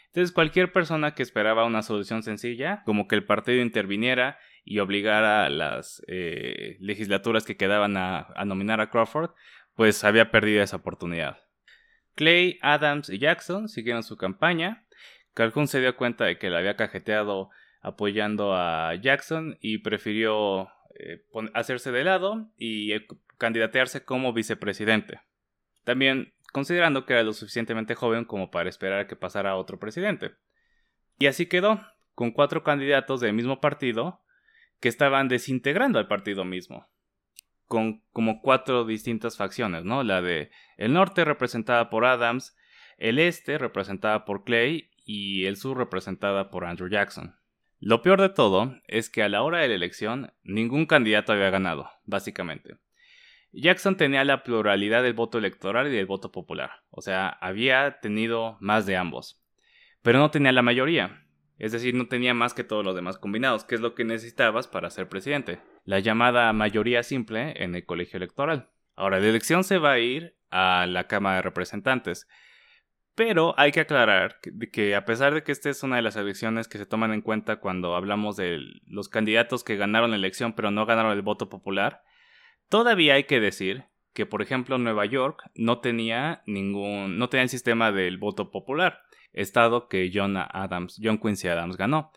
Entonces 0.06 0.32
cualquier 0.32 0.72
persona 0.72 1.14
que 1.14 1.22
esperaba 1.22 1.66
una 1.66 1.82
solución 1.82 2.22
sencilla, 2.22 2.82
como 2.84 3.08
que 3.08 3.16
el 3.16 3.24
partido 3.24 3.60
interviniera 3.60 4.38
y 4.64 4.78
obligara 4.78 5.44
a 5.44 5.50
las 5.50 6.02
eh, 6.08 6.76
legislaturas 6.80 7.44
que 7.44 7.56
quedaban 7.56 7.96
a, 7.96 8.28
a 8.34 8.44
nominar 8.44 8.80
a 8.80 8.90
Crawford, 8.90 9.30
pues 9.74 10.04
había 10.04 10.30
perdido 10.30 10.62
esa 10.62 10.76
oportunidad. 10.76 11.38
Clay, 12.14 12.58
Adams 12.62 13.10
y 13.10 13.18
Jackson 13.18 13.68
siguieron 13.68 14.02
su 14.02 14.16
campaña. 14.16 14.86
Calhoun 15.34 15.68
se 15.68 15.80
dio 15.80 15.94
cuenta 15.96 16.24
de 16.24 16.38
que 16.38 16.50
le 16.50 16.56
había 16.56 16.74
cajeteado 16.74 17.50
apoyando 17.80 18.54
a 18.54 18.94
Jackson 18.94 19.58
y 19.60 19.78
prefirió 19.78 20.68
eh, 20.98 21.24
hacerse 21.54 21.92
de 21.92 22.04
lado 22.04 22.50
y 22.56 22.92
eh, 22.92 23.06
candidatearse 23.38 24.04
como 24.04 24.32
vicepresidente. 24.32 25.20
También 25.84 26.34
considerando 26.52 27.06
que 27.06 27.14
era 27.14 27.22
lo 27.22 27.32
suficientemente 27.32 27.94
joven 27.94 28.24
como 28.24 28.50
para 28.50 28.68
esperar 28.68 29.00
a 29.00 29.06
que 29.06 29.16
pasara 29.16 29.56
otro 29.56 29.78
presidente. 29.78 30.32
Y 31.18 31.26
así 31.26 31.46
quedó, 31.46 31.80
con 32.14 32.32
cuatro 32.32 32.62
candidatos 32.62 33.20
del 33.20 33.32
mismo 33.32 33.60
partido 33.60 34.22
que 34.80 34.88
estaban 34.88 35.28
desintegrando 35.28 35.98
al 35.98 36.08
partido 36.08 36.44
mismo. 36.44 36.88
Con 37.66 38.02
como 38.12 38.40
cuatro 38.40 38.84
distintas 38.84 39.36
facciones, 39.36 39.84
¿no? 39.84 40.02
La 40.02 40.22
de 40.22 40.50
el 40.76 40.94
norte 40.94 41.24
representada 41.24 41.90
por 41.90 42.06
Adams, 42.06 42.56
el 42.96 43.18
este 43.18 43.58
representada 43.58 44.24
por 44.24 44.44
Clay 44.44 44.90
y 45.04 45.44
el 45.44 45.56
sur 45.56 45.76
representada 45.76 46.50
por 46.50 46.64
Andrew 46.64 46.88
Jackson. 46.88 47.37
Lo 47.80 48.02
peor 48.02 48.20
de 48.20 48.28
todo 48.28 48.76
es 48.88 49.08
que 49.08 49.22
a 49.22 49.28
la 49.28 49.42
hora 49.42 49.58
de 49.58 49.68
la 49.68 49.74
elección 49.74 50.32
ningún 50.42 50.86
candidato 50.86 51.32
había 51.32 51.50
ganado, 51.50 51.88
básicamente. 52.04 52.76
Jackson 53.52 53.96
tenía 53.96 54.24
la 54.24 54.42
pluralidad 54.42 55.02
del 55.02 55.14
voto 55.14 55.38
electoral 55.38 55.86
y 55.86 55.96
del 55.96 56.06
voto 56.06 56.32
popular, 56.32 56.82
o 56.90 57.00
sea, 57.00 57.28
había 57.28 58.00
tenido 58.00 58.58
más 58.60 58.84
de 58.84 58.96
ambos, 58.96 59.42
pero 60.02 60.18
no 60.18 60.30
tenía 60.30 60.52
la 60.52 60.62
mayoría, 60.62 61.24
es 61.58 61.72
decir, 61.72 61.94
no 61.94 62.08
tenía 62.08 62.34
más 62.34 62.52
que 62.52 62.64
todos 62.64 62.84
los 62.84 62.94
demás 62.94 63.16
combinados, 63.16 63.64
que 63.64 63.76
es 63.76 63.80
lo 63.80 63.94
que 63.94 64.04
necesitabas 64.04 64.68
para 64.68 64.90
ser 64.90 65.08
presidente, 65.08 65.60
la 65.84 65.98
llamada 66.00 66.52
mayoría 66.52 67.02
simple 67.02 67.54
en 67.62 67.74
el 67.74 67.86
colegio 67.86 68.18
electoral. 68.18 68.68
Ahora, 68.96 69.18
la 69.18 69.28
elección 69.28 69.64
se 69.64 69.78
va 69.78 69.92
a 69.92 69.98
ir 69.98 70.36
a 70.50 70.86
la 70.86 71.06
Cámara 71.06 71.36
de 71.36 71.42
Representantes, 71.42 72.28
pero 73.18 73.52
hay 73.58 73.72
que 73.72 73.80
aclarar 73.80 74.38
que, 74.72 74.94
a 74.94 75.04
pesar 75.04 75.34
de 75.34 75.42
que 75.42 75.50
esta 75.50 75.68
es 75.70 75.82
una 75.82 75.96
de 75.96 76.02
las 76.02 76.14
elecciones 76.14 76.68
que 76.68 76.78
se 76.78 76.86
toman 76.86 77.12
en 77.12 77.20
cuenta 77.20 77.56
cuando 77.56 77.96
hablamos 77.96 78.36
de 78.36 78.60
los 78.86 79.08
candidatos 79.08 79.64
que 79.64 79.74
ganaron 79.74 80.10
la 80.10 80.16
elección 80.16 80.52
pero 80.52 80.70
no 80.70 80.86
ganaron 80.86 81.10
el 81.10 81.22
voto 81.22 81.48
popular, 81.48 82.04
todavía 82.68 83.14
hay 83.14 83.24
que 83.24 83.40
decir 83.40 83.86
que, 84.14 84.24
por 84.24 84.40
ejemplo, 84.40 84.78
Nueva 84.78 85.04
York 85.04 85.42
no 85.56 85.80
tenía 85.80 86.42
ningún, 86.46 87.18
no 87.18 87.28
tenía 87.28 87.42
el 87.42 87.48
sistema 87.48 87.90
del 87.90 88.18
voto 88.18 88.52
popular, 88.52 89.00
estado 89.32 89.88
que 89.88 90.12
John 90.14 90.36
Adams, 90.36 91.00
John 91.02 91.18
Quincy 91.18 91.48
Adams 91.48 91.76
ganó. 91.76 92.12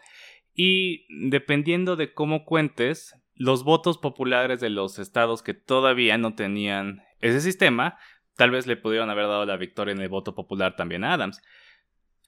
Y 0.53 1.07
dependiendo 1.29 1.95
de 1.95 2.13
cómo 2.13 2.45
cuentes, 2.45 3.15
los 3.33 3.63
votos 3.63 3.97
populares 3.97 4.59
de 4.59 4.69
los 4.69 4.99
estados 4.99 5.41
que 5.41 5.55
todavía 5.55 6.19
no 6.19 6.35
tenían 6.35 7.01
ese 7.21 7.41
sistema 7.41 7.97
Tal 8.35 8.51
vez 8.51 8.67
le 8.67 8.77
pudieron 8.77 9.09
haber 9.09 9.25
dado 9.25 9.45
la 9.45 9.57
victoria 9.57 9.91
en 9.91 10.01
el 10.01 10.09
voto 10.09 10.35
popular 10.35 10.75
también 10.75 11.03
a 11.03 11.13
Adams. 11.13 11.41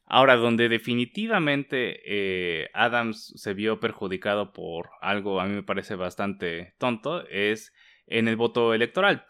Ahora, 0.05 0.35
donde 0.35 0.69
definitivamente 0.69 2.01
eh, 2.05 2.69
Adams 2.73 3.33
se 3.35 3.53
vio 3.53 3.79
perjudicado 3.79 4.51
por 4.51 4.89
algo 5.01 5.39
a 5.39 5.45
mí 5.45 5.55
me 5.55 5.63
parece 5.63 5.95
bastante 5.95 6.75
tonto 6.77 7.25
es 7.29 7.73
en 8.05 8.27
el 8.27 8.35
voto 8.35 8.73
electoral. 8.73 9.25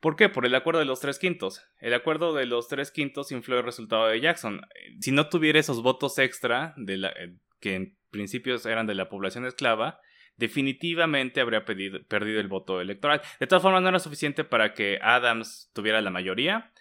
¿Por 0.00 0.14
qué? 0.14 0.28
Por 0.28 0.46
el 0.46 0.54
acuerdo 0.54 0.78
de 0.78 0.86
los 0.86 1.00
tres 1.00 1.18
quintos. 1.18 1.62
El 1.80 1.92
acuerdo 1.92 2.34
de 2.34 2.46
los 2.46 2.68
tres 2.68 2.90
quintos 2.92 3.32
influyó 3.32 3.60
el 3.60 3.66
resultado 3.66 4.06
de 4.06 4.20
Jackson. 4.20 4.60
Si 5.00 5.10
no 5.10 5.28
tuviera 5.28 5.58
esos 5.58 5.82
votos 5.82 6.18
extra, 6.18 6.74
de 6.76 6.98
la, 6.98 7.08
eh, 7.08 7.34
que 7.58 7.74
en 7.74 7.98
principios 8.10 8.64
eran 8.64 8.86
de 8.86 8.94
la 8.94 9.08
población 9.08 9.44
esclava, 9.44 10.00
definitivamente 10.38 11.40
habría 11.40 11.64
perdido 11.64 12.40
el 12.40 12.48
voto 12.48 12.80
electoral. 12.80 13.20
De 13.38 13.46
todas 13.46 13.62
formas, 13.62 13.82
no 13.82 13.88
era 13.88 13.98
suficiente 13.98 14.44
para 14.44 14.72
que 14.72 14.98
Adams 15.02 15.70
tuviera 15.74 16.00
la 16.00 16.10
mayoría. 16.10 16.72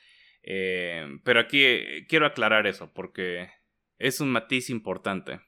Eh, 0.44 1.20
pero 1.26 1.42
aquí 1.42 1.62
eh, 1.64 2.06
quiero 2.08 2.26
aclarar 2.26 2.68
eso 2.68 2.94
porque 2.94 3.50
es 3.98 4.22
un 4.22 4.32
matiz 4.32 4.70
importante. 4.70 5.42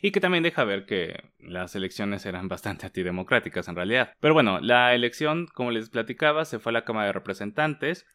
Y 0.00 0.12
que 0.12 0.20
también 0.20 0.42
deja 0.42 0.64
ver 0.64 0.86
que 0.86 1.20
las 1.38 1.74
elecciones 1.74 2.24
eran 2.24 2.48
bastante 2.48 2.86
antidemocráticas 2.86 3.68
en 3.68 3.76
realidad. 3.76 4.14
Pero 4.20 4.34
bueno, 4.34 4.60
la 4.60 4.94
elección, 4.94 5.46
como 5.52 5.72
les 5.72 5.90
platicaba, 5.90 6.44
se 6.44 6.60
fue 6.60 6.70
a 6.70 6.74
la 6.74 6.84
Cámara 6.84 7.08
de 7.08 7.12
Representantes. 7.12 8.06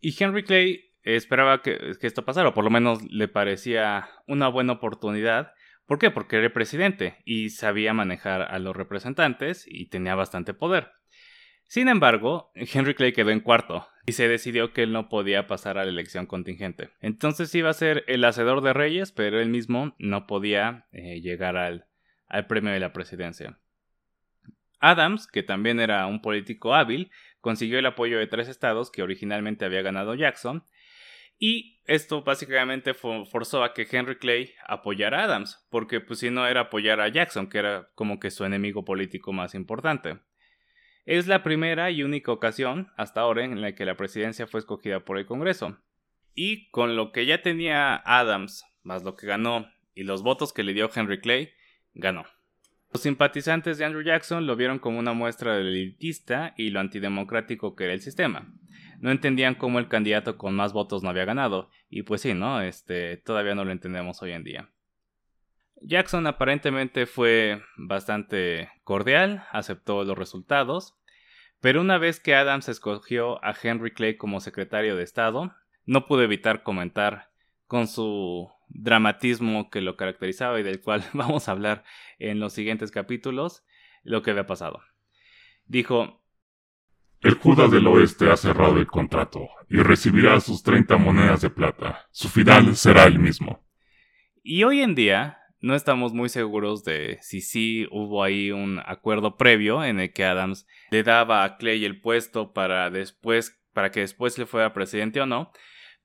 Y 0.00 0.14
Henry 0.22 0.44
Clay 0.44 0.94
esperaba 1.02 1.62
que, 1.62 1.92
que 2.00 2.06
esto 2.06 2.24
pasara, 2.24 2.48
o 2.48 2.54
por 2.54 2.64
lo 2.64 2.70
menos 2.70 3.02
le 3.10 3.28
parecía 3.28 4.08
una 4.26 4.48
buena 4.48 4.74
oportunidad 4.74 5.52
¿Por 5.86 5.98
qué? 5.98 6.10
Porque 6.10 6.36
era 6.36 6.52
presidente 6.52 7.16
y 7.24 7.50
sabía 7.50 7.94
manejar 7.94 8.42
a 8.42 8.58
los 8.58 8.74
representantes 8.74 9.64
y 9.68 9.86
tenía 9.86 10.14
bastante 10.14 10.52
poder. 10.52 10.90
Sin 11.68 11.88
embargo, 11.88 12.52
Henry 12.54 12.94
Clay 12.94 13.12
quedó 13.12 13.30
en 13.30 13.40
cuarto 13.40 13.86
y 14.06 14.12
se 14.12 14.28
decidió 14.28 14.72
que 14.72 14.84
él 14.84 14.92
no 14.92 15.08
podía 15.08 15.46
pasar 15.46 15.78
a 15.78 15.84
la 15.84 15.90
elección 15.90 16.26
contingente. 16.26 16.90
Entonces 17.00 17.54
iba 17.54 17.70
a 17.70 17.74
ser 17.74 18.04
el 18.06 18.24
hacedor 18.24 18.62
de 18.62 18.72
reyes, 18.72 19.10
pero 19.10 19.40
él 19.40 19.48
mismo 19.48 19.94
no 19.98 20.26
podía 20.26 20.86
eh, 20.92 21.20
llegar 21.20 21.56
al, 21.56 21.86
al 22.28 22.46
premio 22.46 22.72
de 22.72 22.80
la 22.80 22.92
presidencia. 22.92 23.58
Adams, 24.78 25.26
que 25.26 25.42
también 25.42 25.80
era 25.80 26.06
un 26.06 26.20
político 26.20 26.74
hábil, 26.74 27.10
consiguió 27.40 27.78
el 27.78 27.86
apoyo 27.86 28.18
de 28.18 28.26
tres 28.26 28.48
estados 28.48 28.90
que 28.90 29.02
originalmente 29.02 29.64
había 29.64 29.82
ganado 29.82 30.14
Jackson, 30.14 30.64
y 31.38 31.80
esto 31.86 32.22
básicamente 32.22 32.94
forzó 32.94 33.62
a 33.62 33.74
que 33.74 33.86
Henry 33.90 34.16
Clay 34.16 34.52
apoyara 34.66 35.20
a 35.20 35.24
Adams, 35.24 35.66
porque 35.70 36.00
pues 36.00 36.20
si 36.20 36.30
no 36.30 36.46
era 36.46 36.62
apoyar 36.62 37.00
a 37.00 37.08
Jackson, 37.08 37.48
que 37.48 37.58
era 37.58 37.90
como 37.94 38.18
que 38.18 38.30
su 38.30 38.44
enemigo 38.44 38.84
político 38.84 39.32
más 39.32 39.54
importante. 39.54 40.18
Es 41.04 41.28
la 41.28 41.42
primera 41.42 41.90
y 41.90 42.02
única 42.02 42.32
ocasión 42.32 42.88
hasta 42.96 43.20
ahora 43.20 43.44
en 43.44 43.60
la 43.60 43.74
que 43.74 43.84
la 43.84 43.96
presidencia 43.96 44.46
fue 44.46 44.58
escogida 44.58 45.04
por 45.04 45.18
el 45.18 45.26
Congreso. 45.26 45.78
Y 46.34 46.68
con 46.70 46.96
lo 46.96 47.12
que 47.12 47.26
ya 47.26 47.42
tenía 47.42 47.94
Adams, 47.94 48.64
más 48.82 49.04
lo 49.04 49.14
que 49.14 49.26
ganó 49.26 49.70
y 49.94 50.02
los 50.02 50.22
votos 50.22 50.52
que 50.52 50.64
le 50.64 50.74
dio 50.74 50.90
Henry 50.92 51.20
Clay, 51.20 51.50
ganó. 51.94 52.24
Los 52.92 53.02
simpatizantes 53.02 53.78
de 53.78 53.84
Andrew 53.84 54.02
Jackson 54.02 54.46
lo 54.46 54.56
vieron 54.56 54.78
como 54.78 54.98
una 54.98 55.12
muestra 55.12 55.56
del 55.56 55.68
elitista 55.68 56.54
y 56.56 56.70
lo 56.70 56.80
antidemocrático 56.80 57.76
que 57.76 57.84
era 57.84 57.92
el 57.92 58.00
sistema 58.00 58.52
no 59.00 59.10
entendían 59.10 59.54
cómo 59.54 59.78
el 59.78 59.88
candidato 59.88 60.38
con 60.38 60.54
más 60.54 60.72
votos 60.72 61.02
no 61.02 61.10
había 61.10 61.24
ganado. 61.24 61.70
Y 61.88 62.02
pues 62.02 62.20
sí, 62.20 62.34
¿no? 62.34 62.60
Este, 62.60 63.16
todavía 63.18 63.54
no 63.54 63.64
lo 63.64 63.72
entendemos 63.72 64.22
hoy 64.22 64.32
en 64.32 64.44
día. 64.44 64.70
Jackson 65.82 66.26
aparentemente 66.26 67.06
fue 67.06 67.62
bastante 67.76 68.70
cordial, 68.82 69.44
aceptó 69.52 70.04
los 70.04 70.16
resultados, 70.16 70.96
pero 71.60 71.80
una 71.80 71.98
vez 71.98 72.20
que 72.20 72.34
Adams 72.34 72.68
escogió 72.68 73.44
a 73.44 73.54
Henry 73.60 73.92
Clay 73.92 74.16
como 74.16 74.40
secretario 74.40 74.96
de 74.96 75.02
Estado, 75.02 75.54
no 75.84 76.06
pudo 76.06 76.22
evitar 76.22 76.62
comentar 76.62 77.30
con 77.66 77.88
su 77.88 78.50
dramatismo 78.68 79.70
que 79.70 79.80
lo 79.80 79.96
caracterizaba 79.96 80.58
y 80.58 80.62
del 80.62 80.80
cual 80.80 81.04
vamos 81.12 81.48
a 81.48 81.52
hablar 81.52 81.84
en 82.18 82.40
los 82.40 82.52
siguientes 82.52 82.90
capítulos, 82.90 83.64
lo 84.02 84.22
que 84.22 84.30
había 84.30 84.46
pasado. 84.46 84.80
Dijo, 85.66 86.22
el 87.20 87.34
Judas 87.34 87.70
del 87.70 87.86
Oeste 87.86 88.30
ha 88.30 88.36
cerrado 88.36 88.78
el 88.78 88.86
contrato 88.86 89.48
y 89.68 89.78
recibirá 89.78 90.38
sus 90.40 90.62
30 90.62 90.96
monedas 90.96 91.40
de 91.40 91.50
plata. 91.50 92.06
Su 92.10 92.28
final 92.28 92.76
será 92.76 93.04
el 93.04 93.18
mismo. 93.18 93.64
Y 94.42 94.64
hoy 94.64 94.80
en 94.80 94.94
día 94.94 95.38
no 95.60 95.74
estamos 95.74 96.12
muy 96.12 96.28
seguros 96.28 96.84
de 96.84 97.18
si 97.22 97.40
sí 97.40 97.88
hubo 97.90 98.22
ahí 98.22 98.52
un 98.52 98.80
acuerdo 98.84 99.36
previo 99.36 99.82
en 99.84 99.98
el 99.98 100.12
que 100.12 100.24
Adams 100.24 100.66
le 100.90 101.02
daba 101.02 101.42
a 101.42 101.56
Clay 101.56 101.84
el 101.84 102.00
puesto 102.00 102.52
para 102.52 102.90
después 102.90 103.60
para 103.72 103.90
que 103.90 104.00
después 104.00 104.38
le 104.38 104.46
fuera 104.46 104.72
presidente 104.72 105.20
o 105.20 105.26
no. 105.26 105.52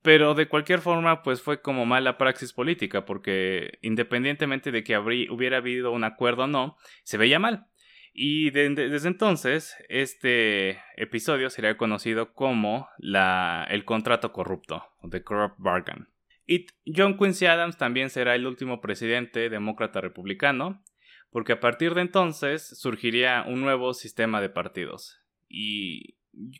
Pero 0.01 0.33
de 0.33 0.47
cualquier 0.47 0.81
forma, 0.81 1.21
pues 1.21 1.41
fue 1.41 1.61
como 1.61 1.85
mala 1.85 2.17
praxis 2.17 2.53
política, 2.53 3.05
porque 3.05 3.77
independientemente 3.81 4.71
de 4.71 4.83
que 4.83 4.97
hubiera 4.97 5.57
habido 5.57 5.91
un 5.91 6.03
acuerdo 6.03 6.43
o 6.43 6.47
no, 6.47 6.75
se 7.03 7.17
veía 7.17 7.39
mal. 7.39 7.67
Y 8.13 8.49
desde 8.51 9.07
entonces, 9.07 9.75
este 9.87 10.81
episodio 10.97 11.49
sería 11.49 11.77
conocido 11.77 12.33
como 12.33 12.89
el 12.99 13.85
contrato 13.85 14.33
corrupto, 14.33 14.83
The 15.09 15.23
Corrupt 15.23 15.55
Bargain. 15.57 16.07
Y 16.45 16.65
John 16.85 17.17
Quincy 17.17 17.45
Adams 17.45 17.77
también 17.77 18.09
será 18.09 18.35
el 18.35 18.45
último 18.45 18.81
presidente 18.81 19.49
demócrata 19.49 20.01
republicano, 20.01 20.83
porque 21.29 21.53
a 21.53 21.61
partir 21.61 21.93
de 21.93 22.01
entonces 22.01 22.67
surgiría 22.77 23.45
un 23.47 23.61
nuevo 23.61 23.93
sistema 23.93 24.41
de 24.41 24.49
partidos. 24.49 25.21
Y 25.47 26.15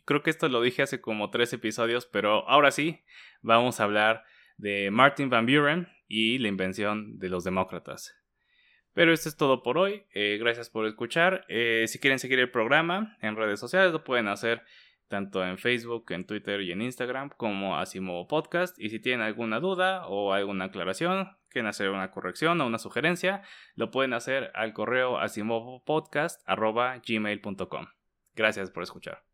creo 0.06 0.22
que 0.22 0.30
esto 0.30 0.48
lo 0.48 0.62
dije 0.62 0.82
hace 0.82 1.02
como 1.02 1.28
tres 1.28 1.52
episodios, 1.52 2.06
pero 2.06 2.48
ahora 2.48 2.70
sí, 2.70 3.00
vamos 3.42 3.80
a 3.80 3.84
hablar 3.84 4.24
de 4.56 4.90
Martin 4.90 5.28
Van 5.28 5.44
Buren 5.44 5.88
y 6.08 6.38
la 6.38 6.48
invención 6.48 7.18
de 7.18 7.28
los 7.28 7.44
demócratas. 7.44 8.16
Pero 8.94 9.12
esto 9.12 9.28
es 9.28 9.36
todo 9.36 9.62
por 9.62 9.76
hoy. 9.78 10.04
Eh, 10.14 10.38
gracias 10.38 10.70
por 10.70 10.86
escuchar. 10.86 11.44
Eh, 11.48 11.84
si 11.88 11.98
quieren 11.98 12.18
seguir 12.18 12.38
el 12.38 12.50
programa 12.50 13.18
en 13.20 13.36
redes 13.36 13.60
sociales, 13.60 13.92
lo 13.92 14.04
pueden 14.04 14.28
hacer 14.28 14.62
tanto 15.08 15.44
en 15.44 15.58
Facebook, 15.58 16.06
en 16.10 16.26
Twitter 16.26 16.62
y 16.62 16.72
en 16.72 16.80
Instagram 16.82 17.30
como 17.36 17.78
Asimovo 17.78 18.26
Podcast. 18.28 18.78
Y 18.78 18.88
si 18.90 18.98
tienen 18.98 19.20
alguna 19.20 19.60
duda 19.60 20.06
o 20.06 20.32
alguna 20.32 20.64
aclaración, 20.66 21.36
quieren 21.50 21.68
hacer 21.68 21.90
una 21.90 22.10
corrección 22.10 22.60
o 22.60 22.66
una 22.66 22.78
sugerencia, 22.78 23.42
lo 23.74 23.90
pueden 23.90 24.14
hacer 24.14 24.50
al 24.54 24.72
correo 24.72 25.18
asimovopodcast.gmail.com. 25.18 27.86
Gracias 28.34 28.70
por 28.70 28.82
escuchar. 28.82 29.31